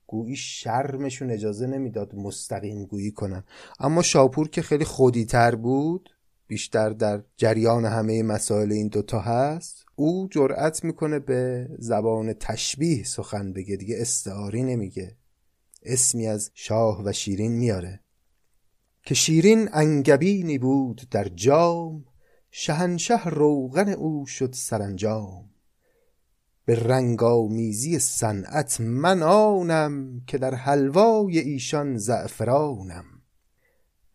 [0.08, 3.44] گویی شرمشون اجازه نمی‌داد مستقیم گویی کنن.
[3.80, 6.10] اما شاپور که خیلی خودی تر بود
[6.48, 13.54] بیشتر در جریان همه مسائل این دوتا هست او جرأت می‌کنه به زبان تشبیه سخن
[13.54, 15.16] بگه دیگه استعاری نمیگه.
[15.84, 18.00] اسمی از شاه و شیرین میاره.
[19.04, 22.06] که شیرین انگبینی بود در جام
[22.52, 25.50] شهنشه روغن او شد سرانجام.
[26.66, 33.06] به رنگامیزی صنعت من آنم که در حلوای ایشان زعفرانم.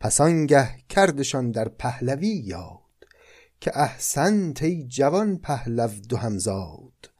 [0.02, 3.06] پس آنگه کردشان در پهلوی یاد
[3.60, 7.10] که احسنت ای جوان پهلو دو همزاد.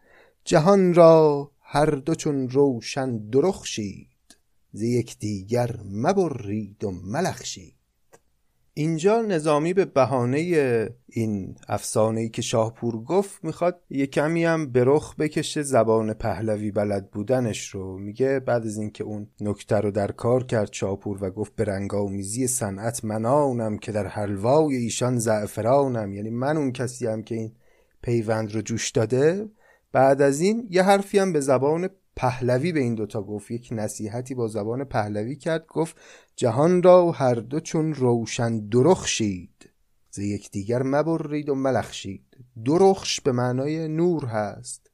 [0.45, 4.37] جهان را هر دو چون روشن درخشید
[4.73, 7.82] ز یکدیگر مبرید و ملخشید.
[8.75, 10.39] اینجا نظامی به بهانه
[11.07, 17.11] این افسانه‌ای که شاهپور گفت می‌خواد یه کمی هم به رخ بکشه زبان پهلوی بلد
[17.11, 17.99] بودنش رو.
[17.99, 22.47] میگه بعد از اینکه اون نکته رو در کار کرد شاهپور و گفت به رنگامیزی
[22.47, 26.13] صنعت منانم که در حلوای ایشان زعفرانم.
[26.13, 27.53] یعنی من اون کسی هم که این
[28.03, 29.49] پیوند رو جوش داده.
[29.93, 33.51] بعد از این یه حرفی هم به زبان پهلوی به این دوتا گفت.
[33.51, 35.67] یک نصیحتی با زبان پهلوی کرد.
[35.67, 35.97] گفت
[36.37, 39.71] جهان را هر دو چون روشن درخشید.
[40.11, 42.37] ز یکدیگر مبرید و ملخشید.
[42.65, 44.91] درخش به معنای نور هست.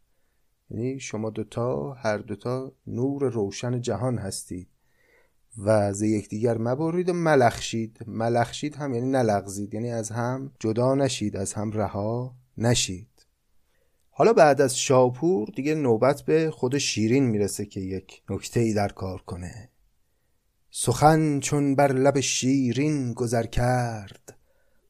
[0.71, 4.69] یعنی شما دوتا هر دوتا نور روشن جهان هستید.
[5.65, 7.99] و ز یکدیگر مبرید و ملخشید.
[8.07, 9.75] ملخشید هم یعنی نلغزید.
[9.75, 13.08] یعنی از هم جدا نشید از هم رها نشید.
[14.19, 18.89] حالا بعد از شاپور دیگه نوبت به خود شیرین می‌رسه که یک نکته ای در
[18.89, 19.71] کار کنه.
[20.71, 24.37] سخن چون بر لب شیرین گذر کرد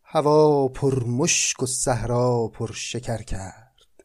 [0.04, 4.04] هوا پر مشک و صحرا پر شکر کرد.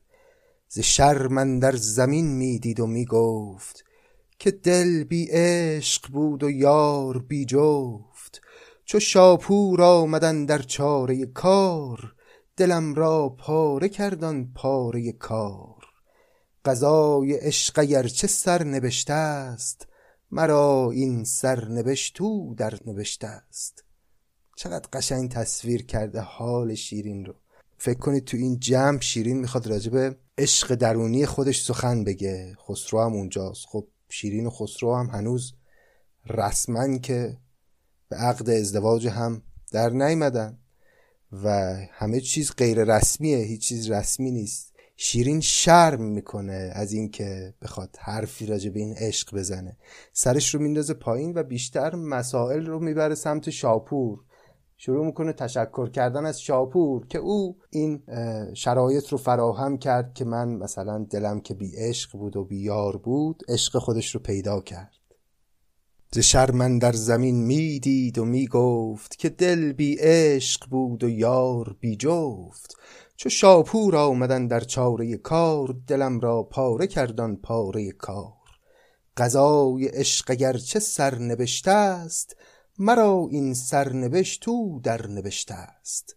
[0.67, 3.83] ز شرم در زمین می‌دید و می‌گفت
[4.39, 8.41] که دل بی عشق بود و یار بی جفت.
[8.85, 12.13] چو شاپور آمدن در چاره کار
[12.57, 15.85] دلم را پاره کردن پاره کار.
[16.65, 19.87] قضای عشق سر نبشته است
[20.31, 23.83] مرا این سرنوشت او در نوشته است.
[24.55, 27.35] چقدر قشنگ تصویر کرده حال شیرین رو.
[27.77, 32.55] فکر کنید تو این جمع شیرین می‌خواد راجب عشق درونی خودش سخن بگه.
[32.67, 33.65] خسرو هم اونجاست.
[33.69, 35.53] خب شیرین و خسرو هم هنوز
[36.29, 37.37] رسما که
[38.09, 40.62] به عقد ازدواج هم در نیمدن.
[41.43, 44.73] و همه چیز غیر رسمیه هیچ چیز رسمی نیست.
[44.95, 49.77] شیرین شرم می‌کنه از اینکه بخواد حرفی راجع به این عشق بزنه.
[50.13, 54.19] سرش رو میندازه پایین و بیشتر مسائل رو می‌بره سمت شاپور.
[54.77, 58.03] شروع می‌کنه تشکر کردن از شاپور که او این
[58.53, 62.97] شرایط رو فراهم کرد که من مثلا دلم که بی عشق بود و بی یار
[62.97, 64.91] بود عشق خودش رو پیدا کرد.
[66.15, 71.95] ز شرمن در زمین می‌دید و می‌گفت که دل بی عشق بود و یار بی
[71.95, 72.75] جفت.
[73.15, 78.33] چو شاپور آمدن در چاره کار دلم را پاره کردن پاره کار.
[79.17, 82.35] قضای عشق اگرچه سر نبشته است
[82.77, 86.15] مرا این سرنوشت او در نوشته است.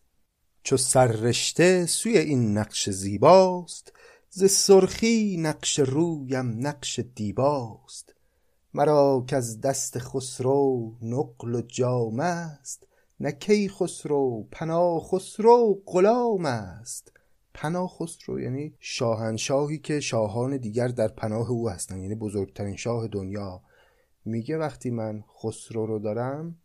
[0.62, 3.92] چو سررشته سوی این نقش زیباست
[4.30, 8.15] ز سرخی نقش رویم نقش دیباست.
[8.76, 12.86] مرا از دست خسرو نقل و جام است
[13.20, 17.12] نه کی خسرو پناه خسرو غلام است.
[17.54, 23.62] پناه خسرو یعنی شاهنشاهی که شاهان دیگر در پناه او هستن یعنی بزرگترین شاه دنیا.
[24.24, 26.56] میگه وقتی من خسرو رو دارم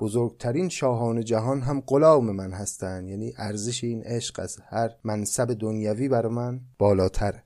[0.00, 6.08] بزرگترین شاهان جهان هم غلام من هستن یعنی ارزش این عشق از هر منصب دنیوی
[6.08, 7.42] بر من بالاتر.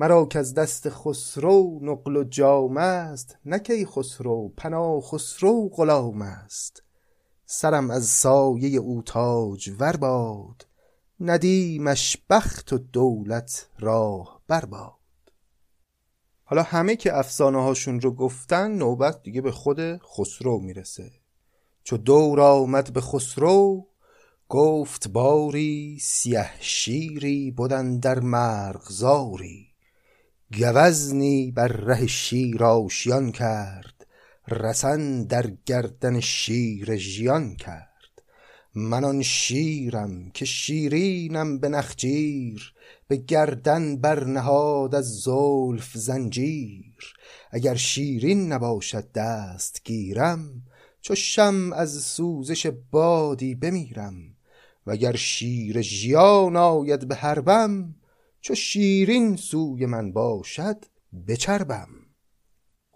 [0.00, 6.82] مرا از دست خسرو نقل و جام است نکی خسرو پناه خسرو غلام است.
[7.46, 10.66] سرم از سایه او تاج ور باد
[11.20, 14.92] ندیمش بخت و دولت راه برباد
[16.44, 21.10] حالا همه که افسانه هاشون رو گفتن نوبت دیگه به خود خسرو می‌رسه.
[21.82, 23.86] چو دور آمد به خسرو
[24.48, 29.69] گفت باری سیه شیری بودن در مرغزاری
[30.58, 34.06] گوزنی بر ره شیر آشیان کرد
[34.48, 38.22] رسن در گردن شیر ژیان کرد.
[38.74, 42.74] من آن شیرم که شیرینم به نخجیر
[43.08, 47.14] به گردن برنهاد از زلف زنجیر.
[47.50, 50.62] اگر شیرین نباشد دست گیرم
[51.00, 54.14] چو شم از سوزش بادی بمیرم.
[54.86, 57.94] وگر شیر ژیان آید به حربم
[58.40, 60.84] چو شیرین سوی من باشد
[61.28, 61.88] بچربم.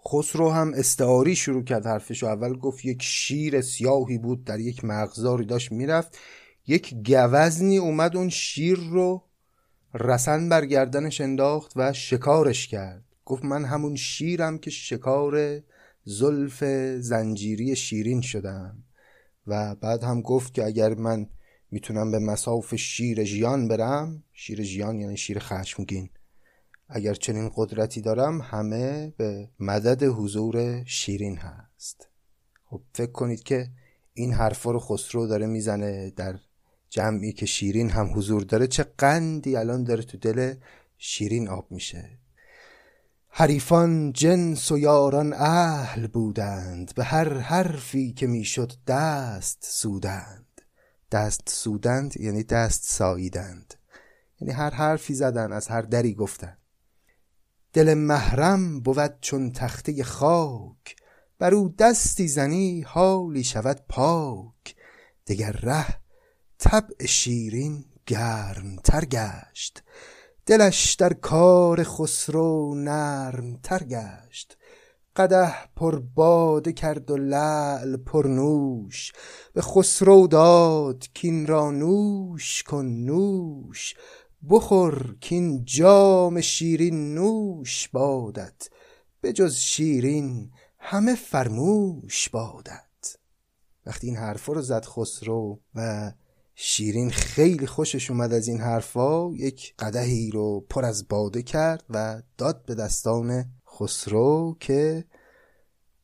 [0.07, 4.85] خسرو هم استعاری شروع کرد حرفش و اول گفت یک شیر سیاهی بود در یک
[4.85, 6.17] مغزاری داشت می‌رفت.
[6.67, 9.23] یک گوزنی اومد اون شیر رو
[9.93, 13.03] رسن بر گردنش انداخت و شکارش کرد.
[13.25, 15.61] گفت من همون شیرم که شکار
[16.03, 16.63] زلف
[16.99, 18.83] زنجیری شیرین شدم.
[19.47, 21.27] و بعد هم گفت که اگر من
[21.71, 26.09] می‌تونم به مساف شیر ژیان برم؟ شیر ژیان یعنی شیر خشمگین.
[26.89, 32.09] اگر چنین قدرتی دارم همه به مدد حضور شیرین هست.
[32.65, 33.67] خب فکر کنید که
[34.13, 36.39] این حرفا رو خسرو داره می‌زنه در
[36.89, 38.67] جمعی که شیرین هم حضور داره.
[38.67, 40.53] چه قندی الان داره تو دل
[40.97, 42.09] شیرین آب میشه.
[43.29, 46.95] حریفان جنس و یاران اهل بودند.
[46.95, 50.44] به هر حرفی که می‌شد دست سودند.
[51.11, 53.73] دست سودند یعنی دست ساییدند.
[54.41, 56.57] یعنی هر حرفی زدن از هر دری گفتند
[57.75, 60.95] دل محرم بود چون تخته خاک.
[61.39, 64.75] بر او دستی زنی حالی شود پاک.
[65.27, 65.87] دگر ره
[66.57, 69.83] طبع شیرین گرم تر گشت.
[70.45, 73.59] دلش در کار خسرو نرم
[73.89, 74.57] گشت.
[75.15, 79.11] قده پر باده کرد و لعل پر نوش.
[79.53, 83.95] به خسرو داد کین را نوش کن نوش.
[84.49, 88.69] بخور کین جام شیرین نوش بادت.
[89.21, 93.17] به جز شیرین همه فرموش بادت.
[93.85, 96.11] وقتی این حرفا رو زد خسرو و
[96.55, 102.21] شیرین خیلی خوشش اومد از این حرفا یک قدهی رو پر از باده کرد و
[102.37, 103.45] داد به دستان
[103.79, 105.05] خسرو که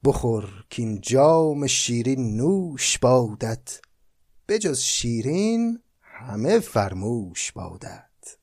[0.04, 3.80] بخور کین جام شیرین نوش بادت
[4.48, 8.38] بجز شیرین همه فرموش بادت.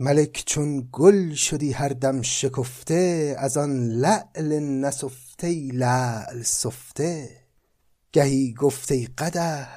[0.00, 7.44] ملک چون گل شدی هر دم شکفته از آن لعل نسفته لعل سفته.
[8.12, 9.68] گهی گفته قده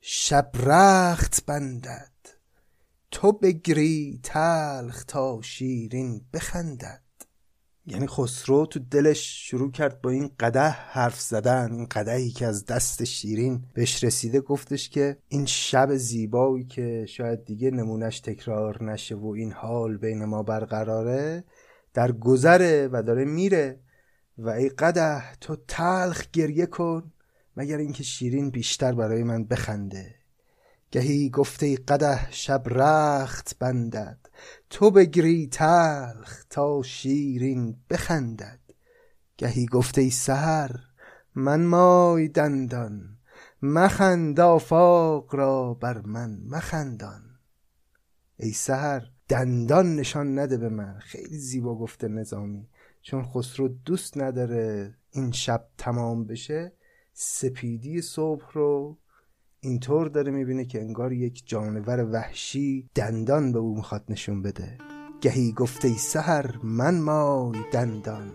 [0.00, 2.12] شب رخت بندد.
[3.10, 7.07] تو بگری تلخ تا شیرین بخندد.
[7.90, 12.64] یعنی خسرو تو دلش شروع کرد با این قده حرف زدن این قدهی که از
[12.64, 19.14] دست شیرین بهش رسیده گفتش که این شب زیبایی که شاید دیگه نمونش تکرار نشه
[19.14, 21.44] و این حال بین ما برقراره
[21.94, 23.80] در گذره و داره میره
[24.38, 27.12] و ای قده تو تلخ گریه کن
[27.56, 30.14] مگر اینکه شیرین بیشتر برای من بخنده.
[30.90, 34.18] گهی گفته قده شب رخت بندد.
[34.70, 38.58] تو بگری تلخ تا شیرین بخندد.
[39.36, 40.70] گهی گفته سهر
[41.34, 43.18] من مای دندان
[43.62, 47.22] مخند آفاق را بر من مخندان.
[48.36, 52.68] ای سهر دندان نشان نده به من خیلی زیبا گفته نظامی.
[53.02, 56.72] چون خسرو دوست نداره این شب تمام بشه
[57.12, 58.98] سپیدی صبح رو
[59.60, 64.78] اینطور داره می‌بینه که انگار یک جانور وحشی دندان به او می‌خواد نشون بده.
[65.20, 68.32] گهی گفته سهر من مای دندان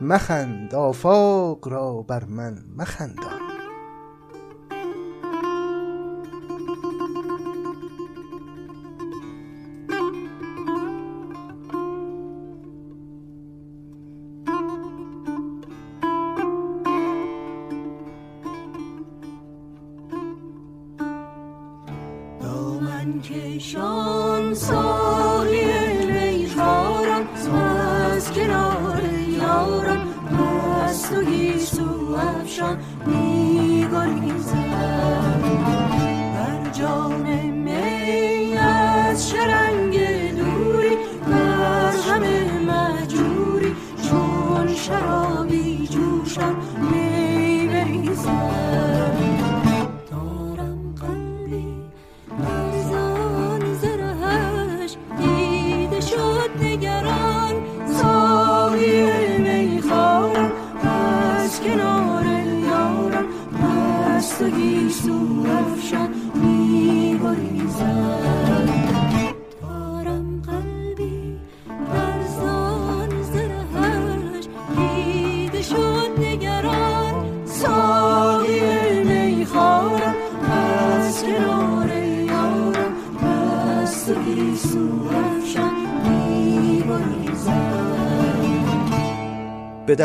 [0.00, 3.37] مخند آفاق را بر من مخندان.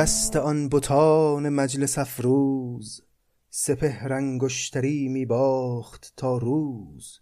[0.04, 3.02] دست آن بتان مجلس افروز
[3.50, 7.20] سپهر انگشتری می باخت تا روز.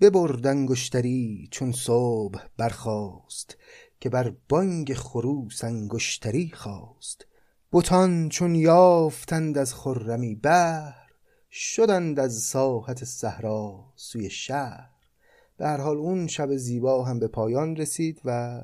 [0.00, 3.56] ببرد انگشتری چون صبح برخاست
[4.00, 7.26] که بر بانگ خروس انگشتری خواست
[7.72, 11.10] بتان چون یافتند از خرمی بهر
[11.50, 14.90] شدند از ساحت صحرا سوی شهر.
[15.56, 18.60] به حال اون شب زیبا هم به پایان رسید و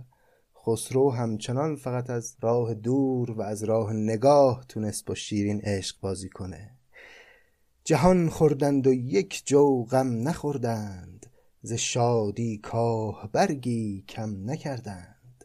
[0.68, 6.28] خسرو همچنان فقط از راه دور و از راه نگاه تونست با شیرین عشق بازی
[6.28, 6.70] کنه.
[7.84, 11.26] جهان خوردند و یک جو غم نخوردند
[11.62, 15.44] ز شادی کاه برگی کم نکردند.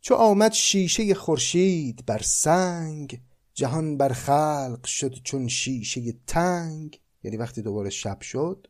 [0.00, 3.20] چو آمد شیشه خورشید بر سنگ
[3.54, 7.00] جهان بر خلق شد چون شیشه تنگ.
[7.24, 8.66] یعنی وقتی دوباره شب شد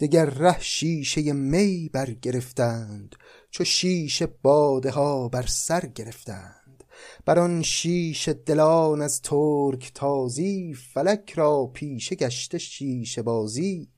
[0.00, 3.16] دگر ره شیشه می برگرفتند
[3.50, 6.84] چو شیشه باده ها بر سر گرفتند.
[7.24, 13.88] بر آن شیشه دلان از ترک تازی فلک را پیشه گشته شیشه بازی.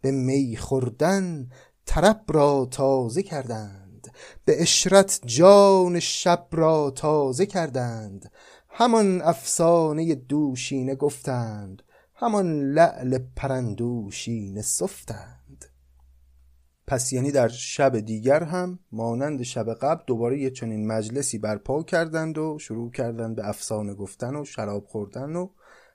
[0.00, 1.50] به می خوردن
[1.86, 4.12] طرب را تازه کردند
[4.44, 8.32] به اشرت جان شب را تازه کردند.
[8.68, 11.82] همان افسانه دوشینه گفتند
[12.14, 15.39] همان لعل پرندوشینه سفتند.
[16.90, 22.38] پس یعنی در شب دیگر هم مانند شب قبل دوباره یه چنین مجلسی برپا کردند
[22.38, 25.48] و شروع کردند به افسانه گفتن و شراب خوردن و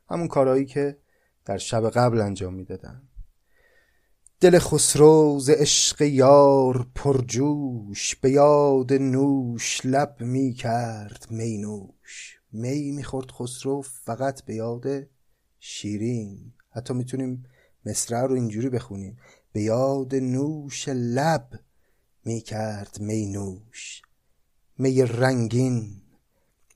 [0.09, 0.97] همون کارهایی که
[1.45, 3.01] در شب قبل انجام می‌دادن.
[4.39, 12.91] دل خسرو ز عشق یار پرجوش به یاد نوش لب می کرد می نوش می
[12.91, 14.85] می‌خورد خسرو فقط به یاد
[15.59, 16.53] شیرین.
[16.69, 17.45] حتی می‌تونیم
[17.85, 19.17] مصرع رو اینجوری بخونیم.
[19.56, 21.60] به یاد نوش لب
[22.26, 24.01] می کرد می نوش
[24.78, 26.01] می رنگین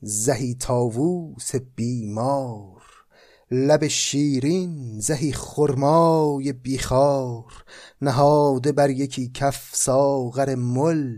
[0.01, 2.81] زهی تاووس بیمار
[3.51, 7.65] لب شیرین زهی خرمای بیخار
[8.01, 11.17] نهاده بر یکی کف ساغر مل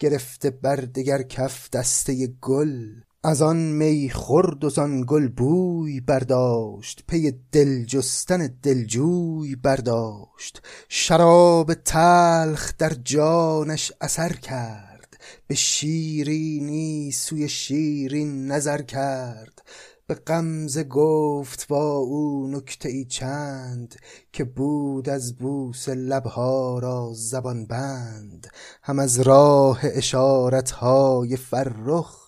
[0.00, 3.00] گرفته بر دگر کف دسته گل.
[3.26, 10.62] از آن می خورد و زان گل بوی برداشت پی دل جستن دلجوی برداشت.
[10.88, 15.16] شراب تلخ در جانش اثر کرد
[15.46, 19.62] به شیرینی سوی شیرین نظر کرد.
[20.06, 23.94] به غمزه گفت با او نکته ای چند
[24.32, 28.46] که بود از بوس لبها را زبان بند.
[28.82, 32.23] هم از راه اشارتهای فرخ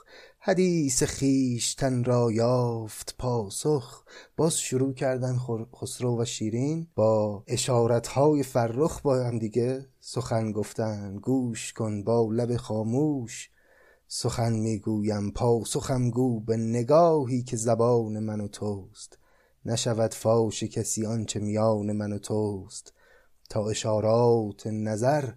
[0.49, 4.05] حدیث خیشتن را یافت پاسخ
[4.37, 5.37] باز شروع کردن
[5.75, 11.17] خسرو و شیرین با اشارتهای فرخ با هم دیگه سخن گفتن.
[11.17, 13.51] گوش کن با لب خاموش
[14.09, 19.19] سخن می‌گویم پاسخم گو به نگاهی که زبان من و توست.
[19.65, 22.93] نشود فاش کسی آنچه میان من و توست.
[23.51, 25.33] تا اشارات نظر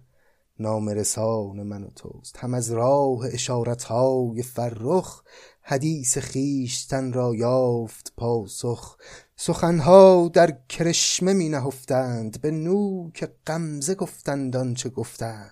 [0.60, 2.36] نامرسان من و توست.
[2.38, 5.22] هم از راه اشارتهای فرخ
[5.62, 8.96] حدیث خیشتن را یافت پاسخ.
[9.36, 15.50] سخنها در کرشمه می نهفتند به نوک غمزه گفتند آنچه گفتند.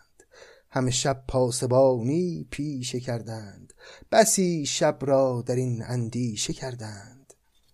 [0.70, 3.72] همه شب پاسبانی پیشه کردند
[4.12, 7.17] بسی شب را در این اندیشه کردند.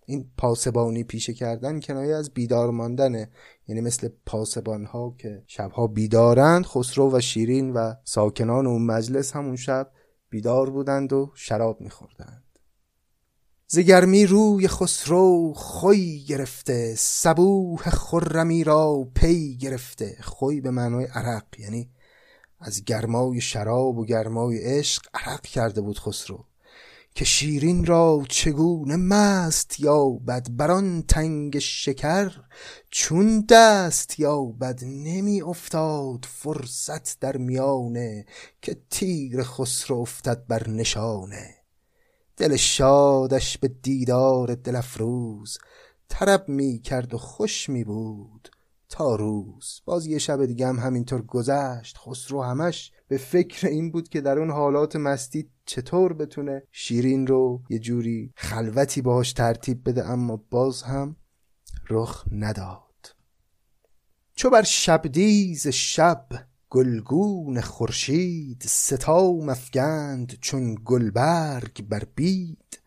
[0.05, 3.29] این پاسبانی پیشه کردن کنایه از بیدار ماندنه
[3.67, 9.55] یعنی مثل پاسبان ها که شبها بیدارند خسرو و شیرین و ساکنان اون مجلس همون
[9.55, 9.91] شب
[10.29, 12.43] بیدار بودند و شراب میخوردند.
[13.67, 20.17] زگرمی روی خسرو خوی گرفته سبوه خرمی را پی گرفته.
[20.21, 21.89] خوی به معنای عرق یعنی
[22.59, 26.45] از گرمای شراب و گرمای عشق عرق کرده بود خسرو.
[27.15, 32.31] که شیرین را چگونه مست یا بد بران تنگ شکر؟
[32.89, 38.25] چون دست یا بد نمی افتاد فرصت در میانه
[38.61, 41.55] که تیر خسرو افتد بر نشانه.
[42.37, 45.57] دل شادش به دیدار دل افروز
[46.09, 48.49] طرب می کرد و خوش می بود
[48.89, 49.81] تا روز.
[49.85, 51.97] باز یه شب دیگه هم همینطور گذشت.
[51.97, 57.61] خسرو همش به فکر این بود که در اون حالات مستی چطور بتونه شیرین رو
[57.69, 61.15] یه جوری خلوتی باهاش ترتیب بده اما باز هم
[61.89, 63.15] رخ نداد.
[64.35, 66.27] چو بر شبدیز شب
[66.69, 72.79] گلگون خورشید ستا مفگند چون گلبرگ بر بید.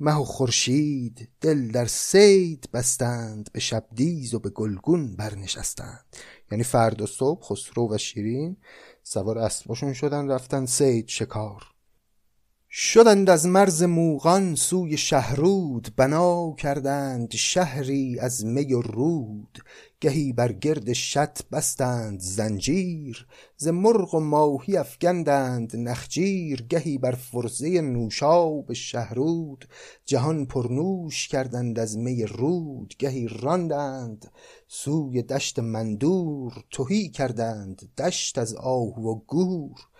[0.00, 6.04] مه و خورشید دل در سید بستند به شبدیز و به گلگون برنشستند.
[6.50, 8.56] یعنی فردا صبح خسرو و شیرین
[9.02, 11.71] سوار اسباشون شدن رفتن سید شکار.
[12.74, 19.58] شدند از مرز موغان سوی شهرود بنا کردند شهری از می و رود.
[20.00, 26.62] گهی بر گرد شط بستند زنجیر ز مرغ و ماهی افگندند نخجیر.
[26.62, 29.64] گهی بر فرزه نوشاب شهرود
[30.04, 32.94] جهان پرنوش کردند از می رود.
[32.98, 34.30] گهی راندند
[34.68, 39.91] سوی دشت مندور تهی کردند دشت از آهو و گور.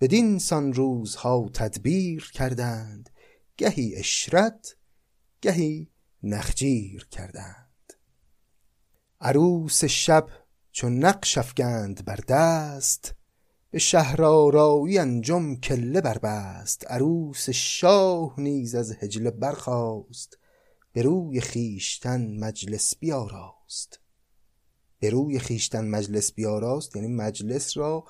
[0.00, 3.10] بدین سان روزها تدبیر کردند
[3.56, 4.76] گهی اشرت
[5.40, 5.90] گهی
[6.22, 7.92] نخجیر کردند.
[9.20, 10.28] عروس شب
[10.72, 13.14] چون نقش افگند بر دست
[13.70, 20.38] به شهرآرایی انجم کله بربست عروس شاه نیز از حجله برخاست
[20.92, 24.00] به روی خویشتن مجلس بیاراست.
[24.98, 28.04] به روی خویشتن مجلس بیاراست یعنی مجلس را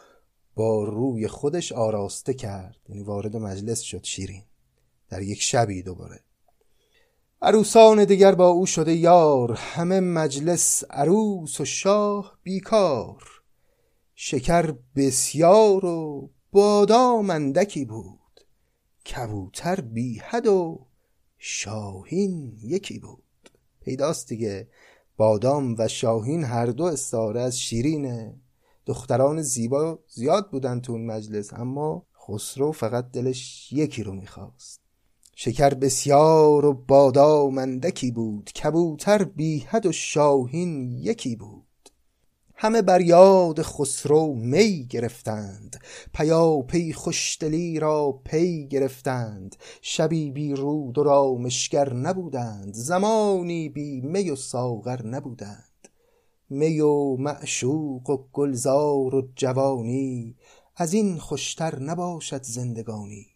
[0.56, 2.76] با روی خودش آراسته کرد.
[2.88, 4.42] یعنی وارد مجلس شد شیرین.
[5.08, 6.20] در یک شبی دوباره.
[7.42, 9.52] عروسان دیگر با او شده یار.
[9.52, 13.22] همه مجلس عروس و شاه بیکار.
[14.14, 18.40] شکر بسیار و بادام اندکی بود.
[19.06, 20.86] کبوتر بی حد و
[21.38, 23.50] شاهین یکی بود.
[23.80, 24.68] پیداست دیگه.
[25.16, 28.34] بادام و شاهین هر دو استاره از شیرینه.
[28.86, 34.80] دختران زیبا زیاد بودن تو اون مجلس اما خسرو فقط دلش یکی رو می‌خواست.
[35.36, 41.66] شکر بسیار و بادام اندکی بود کبوتر بی حد و شاهین یکی بود.
[42.58, 45.80] همه بر یاد خسرو می گرفتند
[46.14, 49.56] پیاپی خوشدلی را پی گرفتند.
[49.82, 55.65] شبی بی رود و رامشگر نبودند زمانی بی می و ساغر نبودند.
[56.50, 60.36] می و معشوق و گلزار و جوانی
[60.76, 63.26] از این خوشتر نباشد زندگانی.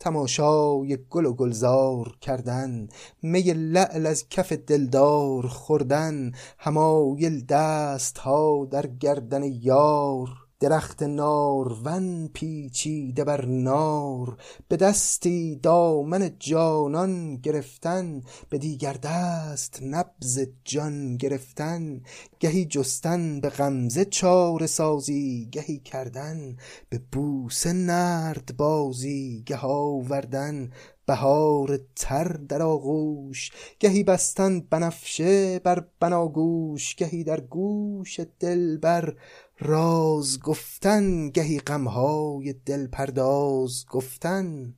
[0.00, 2.88] تماشای گل و گلزار کردن
[3.22, 10.28] می لعل از کف دلدار خوردن همایل دست ها در گردن یار
[10.62, 14.36] درخت نارون پیچیده بر نار
[14.68, 22.00] به دستی دامن جانان گرفتن به دیگر دست نبز جان گرفتن
[22.40, 26.56] گهی جستن به غمزه چاره سازی گهی کردن
[26.88, 30.70] به بوسه نرد بازی گه آوردن
[31.12, 33.50] بهار تر در آغوش
[33.80, 39.16] گهی بستن بنفشه بر بناگوش گهی در گوش دلبر
[39.60, 44.74] راز گفتن گهی غمهای دل پرداز گفتن.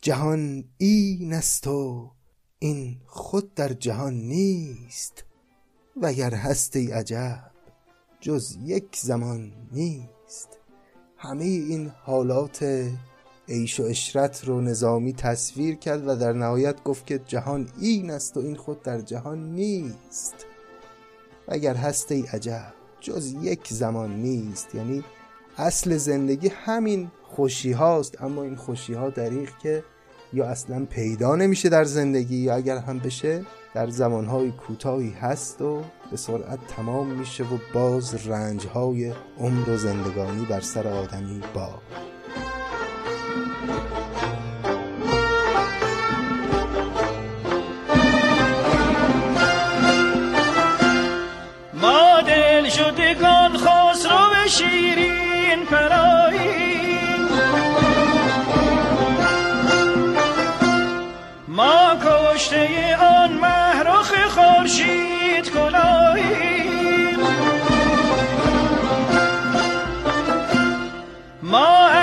[0.00, 2.10] جهان این است و
[2.58, 5.24] این خود در جهان نیست
[5.96, 7.50] وگر هست ای عجب
[8.20, 10.58] جز یک زمان نیست.
[11.16, 12.90] همه این حالات
[13.52, 18.36] عیش و اشرت رو نظامی تصویر کرد و در نهایت گفت که جهان این است
[18.36, 20.34] و این خود در جهان نیست.
[21.48, 24.74] وگر هست ای عجب جز یک زمان نیست.
[24.74, 25.04] یعنی
[25.58, 29.84] اصل زندگی همین خوشی هاست اما این خوشی ها دریغ که
[30.32, 33.44] یا اصلا پیدا نمیشه در زندگی یا اگر هم بشه
[33.74, 40.44] در زمانهای کوتاهی هست و به سرعت تمام میشه و باز رنجهای عمر و زندگانی
[40.44, 41.68] بر سر آدمی با
[52.82, 56.72] شدگان خسرو شیرین پرایی.
[61.48, 67.16] ما کشته آن محرخ خورشید کلایی
[71.42, 72.01] ما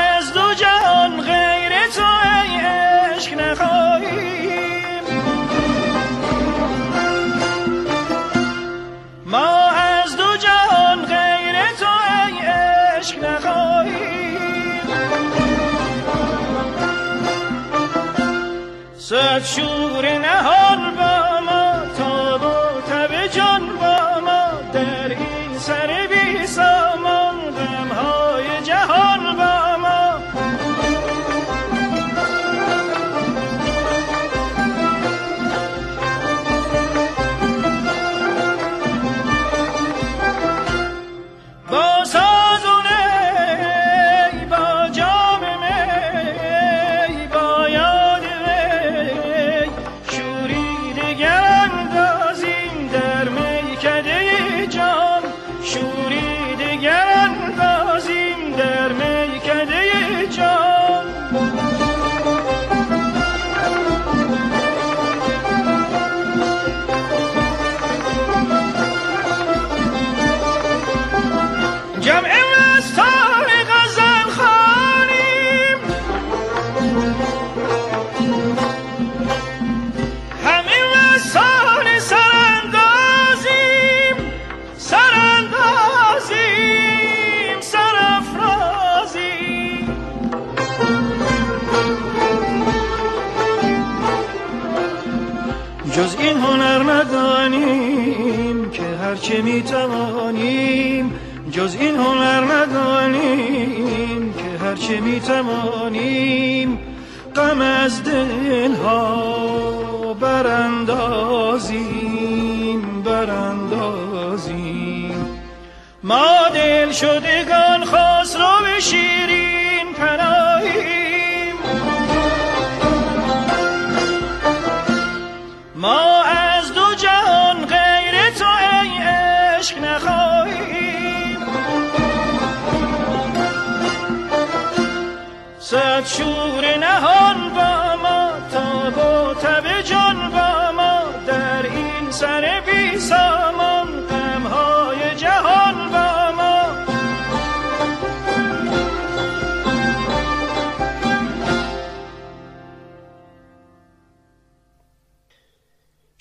[19.55, 20.58] شور نهان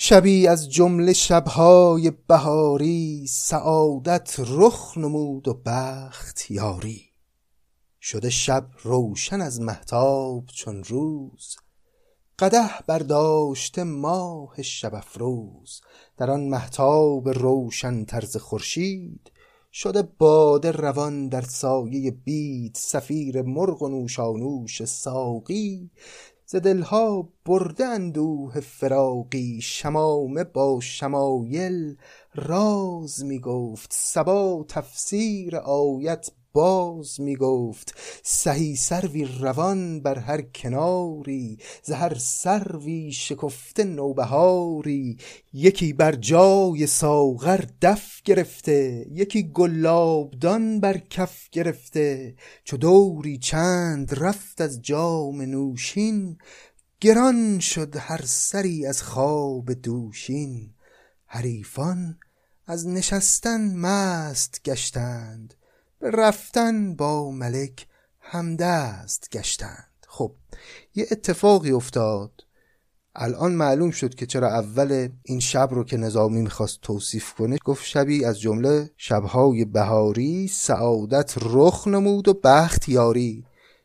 [0.09, 7.02] شبی از جمله شبهای بهاری سعادت رخ نمود و بخت یاری.
[8.00, 11.56] شده شب روشن از مهتاب چون روز
[12.38, 15.80] قدح برداشته ماه شب افروز.
[16.16, 19.30] در آن مهتاب روشن طرز خورشید
[19.72, 25.90] شده باده روان در سایه بید سفیر مرغ و نوشانوش ساقی.
[26.51, 31.96] ز دلها برده اندوه فراقی شمامه با شمایل
[32.34, 41.59] راز می گفت صبا تفسیر آیت باز می گفت سهی سروی روان بر هر کناری
[41.82, 45.16] ز هر سروی شکفته نوبهاری.
[45.52, 52.34] یکی بر جای ساغر دف گرفته یکی گلابدان بر کف گرفته.
[52.64, 56.38] چو دوری چند رفت از جام نوشین
[57.00, 60.74] گران شد هر سری از خواب دوشین.
[61.26, 62.18] حریفان
[62.66, 65.54] از نشستن مست گشتند
[66.01, 67.86] به رفتن با ملک
[68.20, 70.07] همدست گشتند.
[70.09, 70.32] خب
[70.94, 72.30] یه اتفاقی افتاد.
[73.14, 77.84] الان معلوم شد که چرا اول این شب رو که نظامی می‌خواست توصیف کنه گفت
[77.84, 83.44] شبی از جمله شبهای بهاری سعادت رخ نمود و بخت یاری.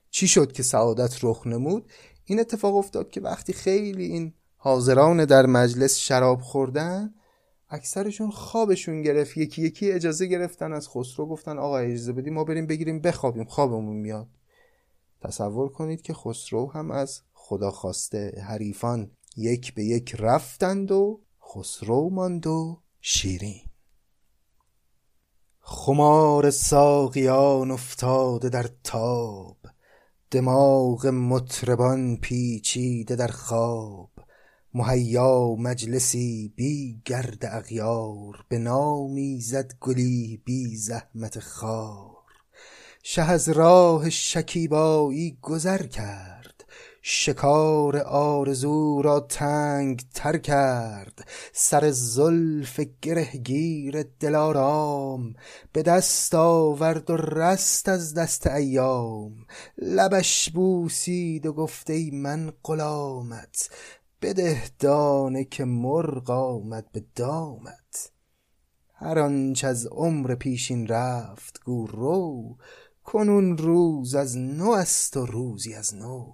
[0.09, 1.91] چی شد که سعادت رخ نمود؟
[2.25, 7.13] این اتفاق افتاد که وقتی خیلی این حاضران در مجلس شراب خوردن
[7.73, 9.37] اکثرشون خوابشون گرفت.
[9.37, 13.95] یکی یکی اجازه گرفتن از خسرو گفتن آقا اجازه بدیم ما بریم بگیریم بخوابیم خوابمون
[13.95, 14.27] میاد.
[15.21, 21.21] تصور کنید که خسرو هم از خدا خواسته حریفان یک به یک رفتند و
[21.53, 23.61] خسرو ماند و شیرین.
[25.59, 29.57] خمار ساقیان افتاده در تاب
[30.31, 34.12] دماغ مطربان پیچیده در خواب.
[34.75, 42.17] مهیا مجلسی بی گرد اغیار به نامی زد گلی بی زحمت خار.
[43.03, 46.65] شه از راه شکیبایی گذر کرد
[47.01, 51.27] شکار آرزو را تنگ تر کرد.
[51.53, 55.33] سر زلف گرهگیر دلارام
[55.73, 59.31] به دست آورد و رست از دست ایام.
[59.77, 63.69] لبش بوسید و گفت ای من غلامت
[64.23, 68.11] بده دانه که مرغ آمد به دامت.
[68.93, 72.57] هر آنچ از عمر پیشین رفت گو رو
[73.03, 76.33] کنون روز از نو است و روزی از نو.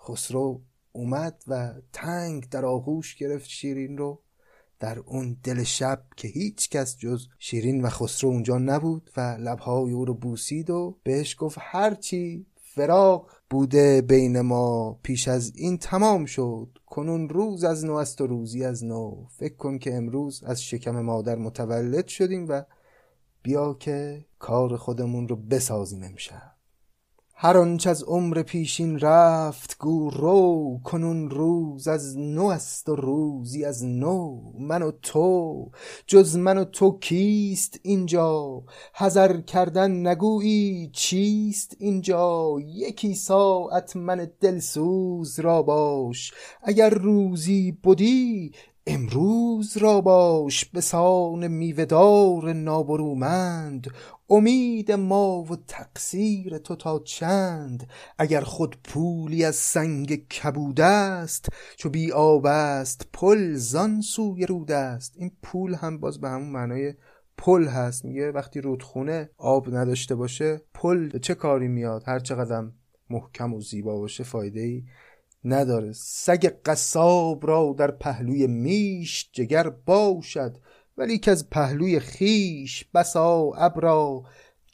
[0.00, 4.22] خسرو اومد و تنگ در آغوش گرفت شیرین رو.
[4.80, 9.92] در اون دل شب که هیچ کس جز شیرین و خسرو اونجا نبود و لبهای
[9.92, 14.98] او رو بوسید و بهش گفت هرچی فراق بوده بین ما.
[15.02, 16.68] پیش از این تمام شد.
[16.86, 19.24] کنون روز از نو است و روزی از نو.
[19.28, 22.62] فکر کن که امروز از شکم مادر متولد شدیم و
[23.42, 26.49] بیا که کار خودمون رو بسازیم امشب.
[27.42, 33.64] هر آنچ از عمر پیشین رفت گو رو کنون روز از نو است و روزی
[33.64, 34.40] از نو.
[34.58, 35.70] من و تو
[36.06, 38.62] جز من و تو کیست اینجا؟
[38.94, 46.32] حذر کردن نگویی چیست اینجا؟ یکی ساعت من دلسوز را باش
[46.62, 48.52] اگر روزی بودی
[48.86, 53.86] امروز را باش به سان میوهدار نابرومند.
[54.30, 61.90] امید ما و تقصیر تو تا چند؟ اگر خود پولی از سنگ کبود است چو
[61.90, 65.14] بی آب است پل زان سوی رود است.
[65.16, 66.94] این پول هم باز به همون معنای
[67.38, 68.04] پل هست.
[68.04, 72.64] میگه وقتی رودخونه آب نداشته باشه پل چه کاری میاد؟ هر چقدر
[73.10, 74.84] محکم و زیبا باشه فایده ای
[75.44, 75.92] نداره.
[75.92, 80.56] سگ قصاب را در پهلوی میش جگر باشد
[80.96, 84.24] ولی که از پهلوی خیش بسا ابرا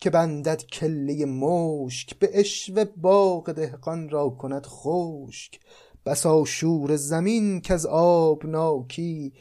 [0.01, 5.61] که بندد کله مشک به اشوه باغ دهقان را کند خشک.
[6.07, 9.33] بسا شور زمین که از آبناکی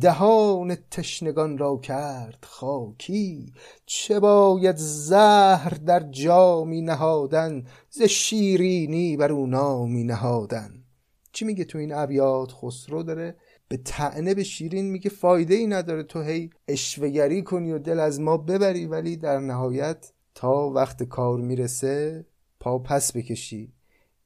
[0.00, 3.52] دهان تشنگان را کرد خاکی.
[3.86, 10.84] چه باید زهر در جامی نهادن؟ ز شیرینی بر او نامی نهادن.
[11.32, 13.36] چی میگه تو این ابیات؟ خسرو داره
[13.68, 16.02] به تعنه به شیرین میگه فایده ای نداره.
[16.02, 21.38] تو هی اشوگری کنی و دل از ما ببری ولی در نهایت تا وقت کار
[21.38, 22.26] می‌رسه
[22.60, 23.72] پا پس بکشی.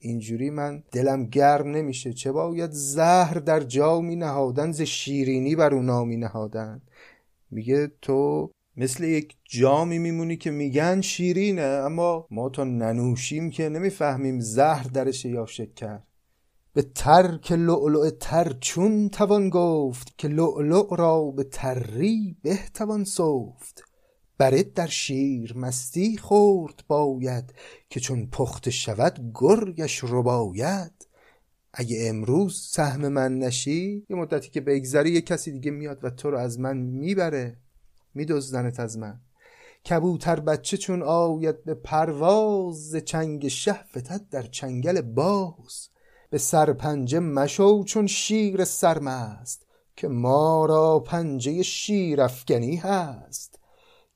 [0.03, 2.13] اینجوری من دلم گرم نمیشه.
[2.13, 6.83] چه باید زهر در جامی نهادن ز شیرینی بر او نامی نهادن
[7.51, 14.41] میگه تو مثل یک جامی میمونی که میگن شیرینه اما ما تا ننوشیم که نمی‌فهمیم
[14.41, 16.01] زهر درشه یا شکر.
[16.75, 23.92] به ترک لؤلؤ تر چون توان گفت که لؤلؤ را به تری به توان سفت.
[24.43, 27.55] برد در شیر مستی خورد باید
[27.91, 31.09] که چون پخته شود گرگش رباید
[31.73, 36.31] اگه امروز سهم من نشی یه مدتی که بگذری یه کسی دیگه میاد و تو
[36.31, 37.57] رو از من می‌بره.
[38.15, 39.21] میدزدنت از من.
[39.91, 45.89] کبوتر بچه چون آید به پرواز چنگ شه فتد در چنگل باز.
[46.31, 49.67] به سرپنجه مشو چون شیر سرمست
[49.97, 53.62] که ما را پنجه شیر افگنی هست.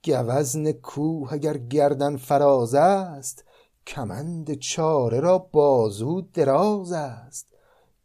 [0.07, 3.45] گوزن کوه اگر گردن فراز است
[3.87, 7.47] کمند چاره را بازو دراز است.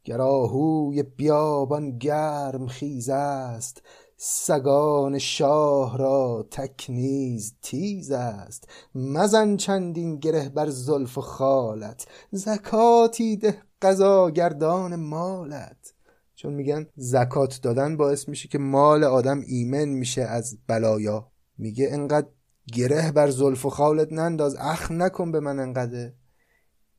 [0.04, 3.82] گر آهوی بیابان گرم خیز است
[4.18, 8.70] سگان شاه را تکنیز تیز است.
[8.96, 15.94] مزن چندین گره بر زلف و خالت زکاتی ده قضا گردان مالت.
[16.36, 21.31] چون میگن زکات دادن باعث میشه که مال آدم ایمن میشه از بلایا
[21.62, 22.28] میگه انقدر
[22.74, 26.12] گره بر زلف و خالت ننداز اخ نکن به من انقدر.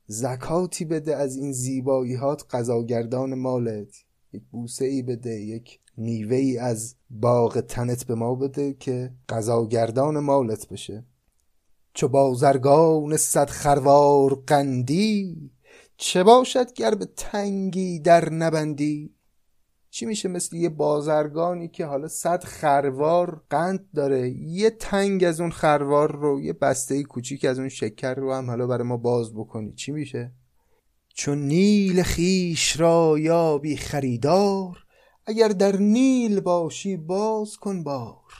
[0.07, 3.95] زکاتی بده از این زیبایی هات قضاگردان مالت.
[4.33, 10.19] یک بوسه ای بده یک میوه ای از باغ تنت به ما بده که قضاگردان
[10.19, 11.05] مالت بشه.
[11.93, 15.51] چو بازرگان صد خروار قندی
[15.97, 19.15] چه باشد گر به تنگی در نبندی؟
[19.93, 25.51] چی میشه مثل یه بازرگانی که حالا صد خروار قند داره؟ یه تنگ از اون
[25.51, 29.73] خروار رو یه بسته کوچیک از اون شکر رو هم حالا برای ما باز بکنی.
[29.73, 30.31] چی میشه؟
[31.13, 34.77] چون نیل خیش را یابی خریدار
[35.25, 38.33] اگر در نیل باشی باز کن بار.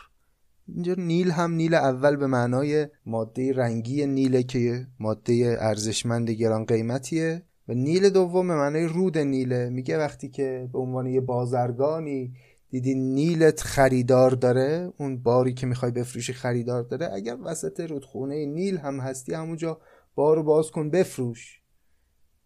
[0.68, 7.44] اینجا نیل هم نیل اول به معنای ماده رنگی نیله که ماده ارزشمند گران قیمتیه.
[7.68, 12.34] و نیل دوم به معنای رود نیله میگه وقتی که به عنوان یه بازرگانی
[12.70, 18.78] دیدی نیلت خریدار داره اون باری که می‌خوای بفروشی خریدار داره اگر وسط رودخونه نیل
[18.78, 19.82] هم هستی همونجا
[20.16, 21.62] بارو باز کن بفروش.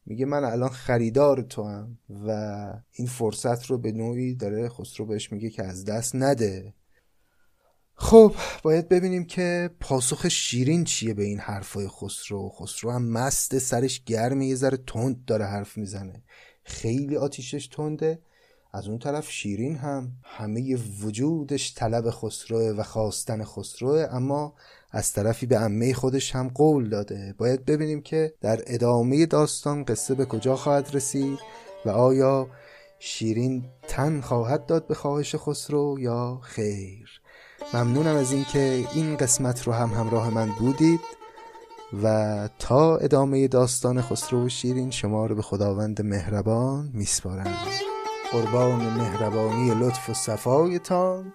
[0.06, 1.98] میگه من الان خریدار تو هم
[2.28, 2.32] و
[2.92, 6.74] این فرصت رو به نوعی داره خسرو بهش میگه که از دست نده.
[8.00, 8.34] خب
[8.64, 12.50] باید ببینیم که پاسخ شیرین چیه به این حرفای خسرو.
[12.50, 16.24] خسرو هم مست سرش گرمه یه ذره تند داره حرف می‌زنه.
[16.64, 18.20] خیلی آتیشش تنده.
[18.74, 24.54] از اون طرف شیرین هم همه وجودش طلب خسروه و خواستن خسروه اما
[24.92, 27.36] از طرفی به امه خودش هم قول داده.
[27.38, 31.40] باید ببینیم که در ادامه داستان قصه به کجا خواهد رسید
[31.86, 32.48] و آیا
[33.00, 37.22] شیرین تن خواهد داد به خواهش خسرو یا خیر.
[37.74, 41.00] ممنونم از اینکه این قسمت رو هم همراه من بودید
[42.04, 47.58] و تا ادامه داستان خسرو و شیرین شما رو به خداوند مهربان میسپارم.
[48.32, 51.34] قربان مهربانی لطف و صفایتان.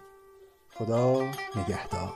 [0.79, 1.21] خدا
[1.57, 2.13] نگهدار.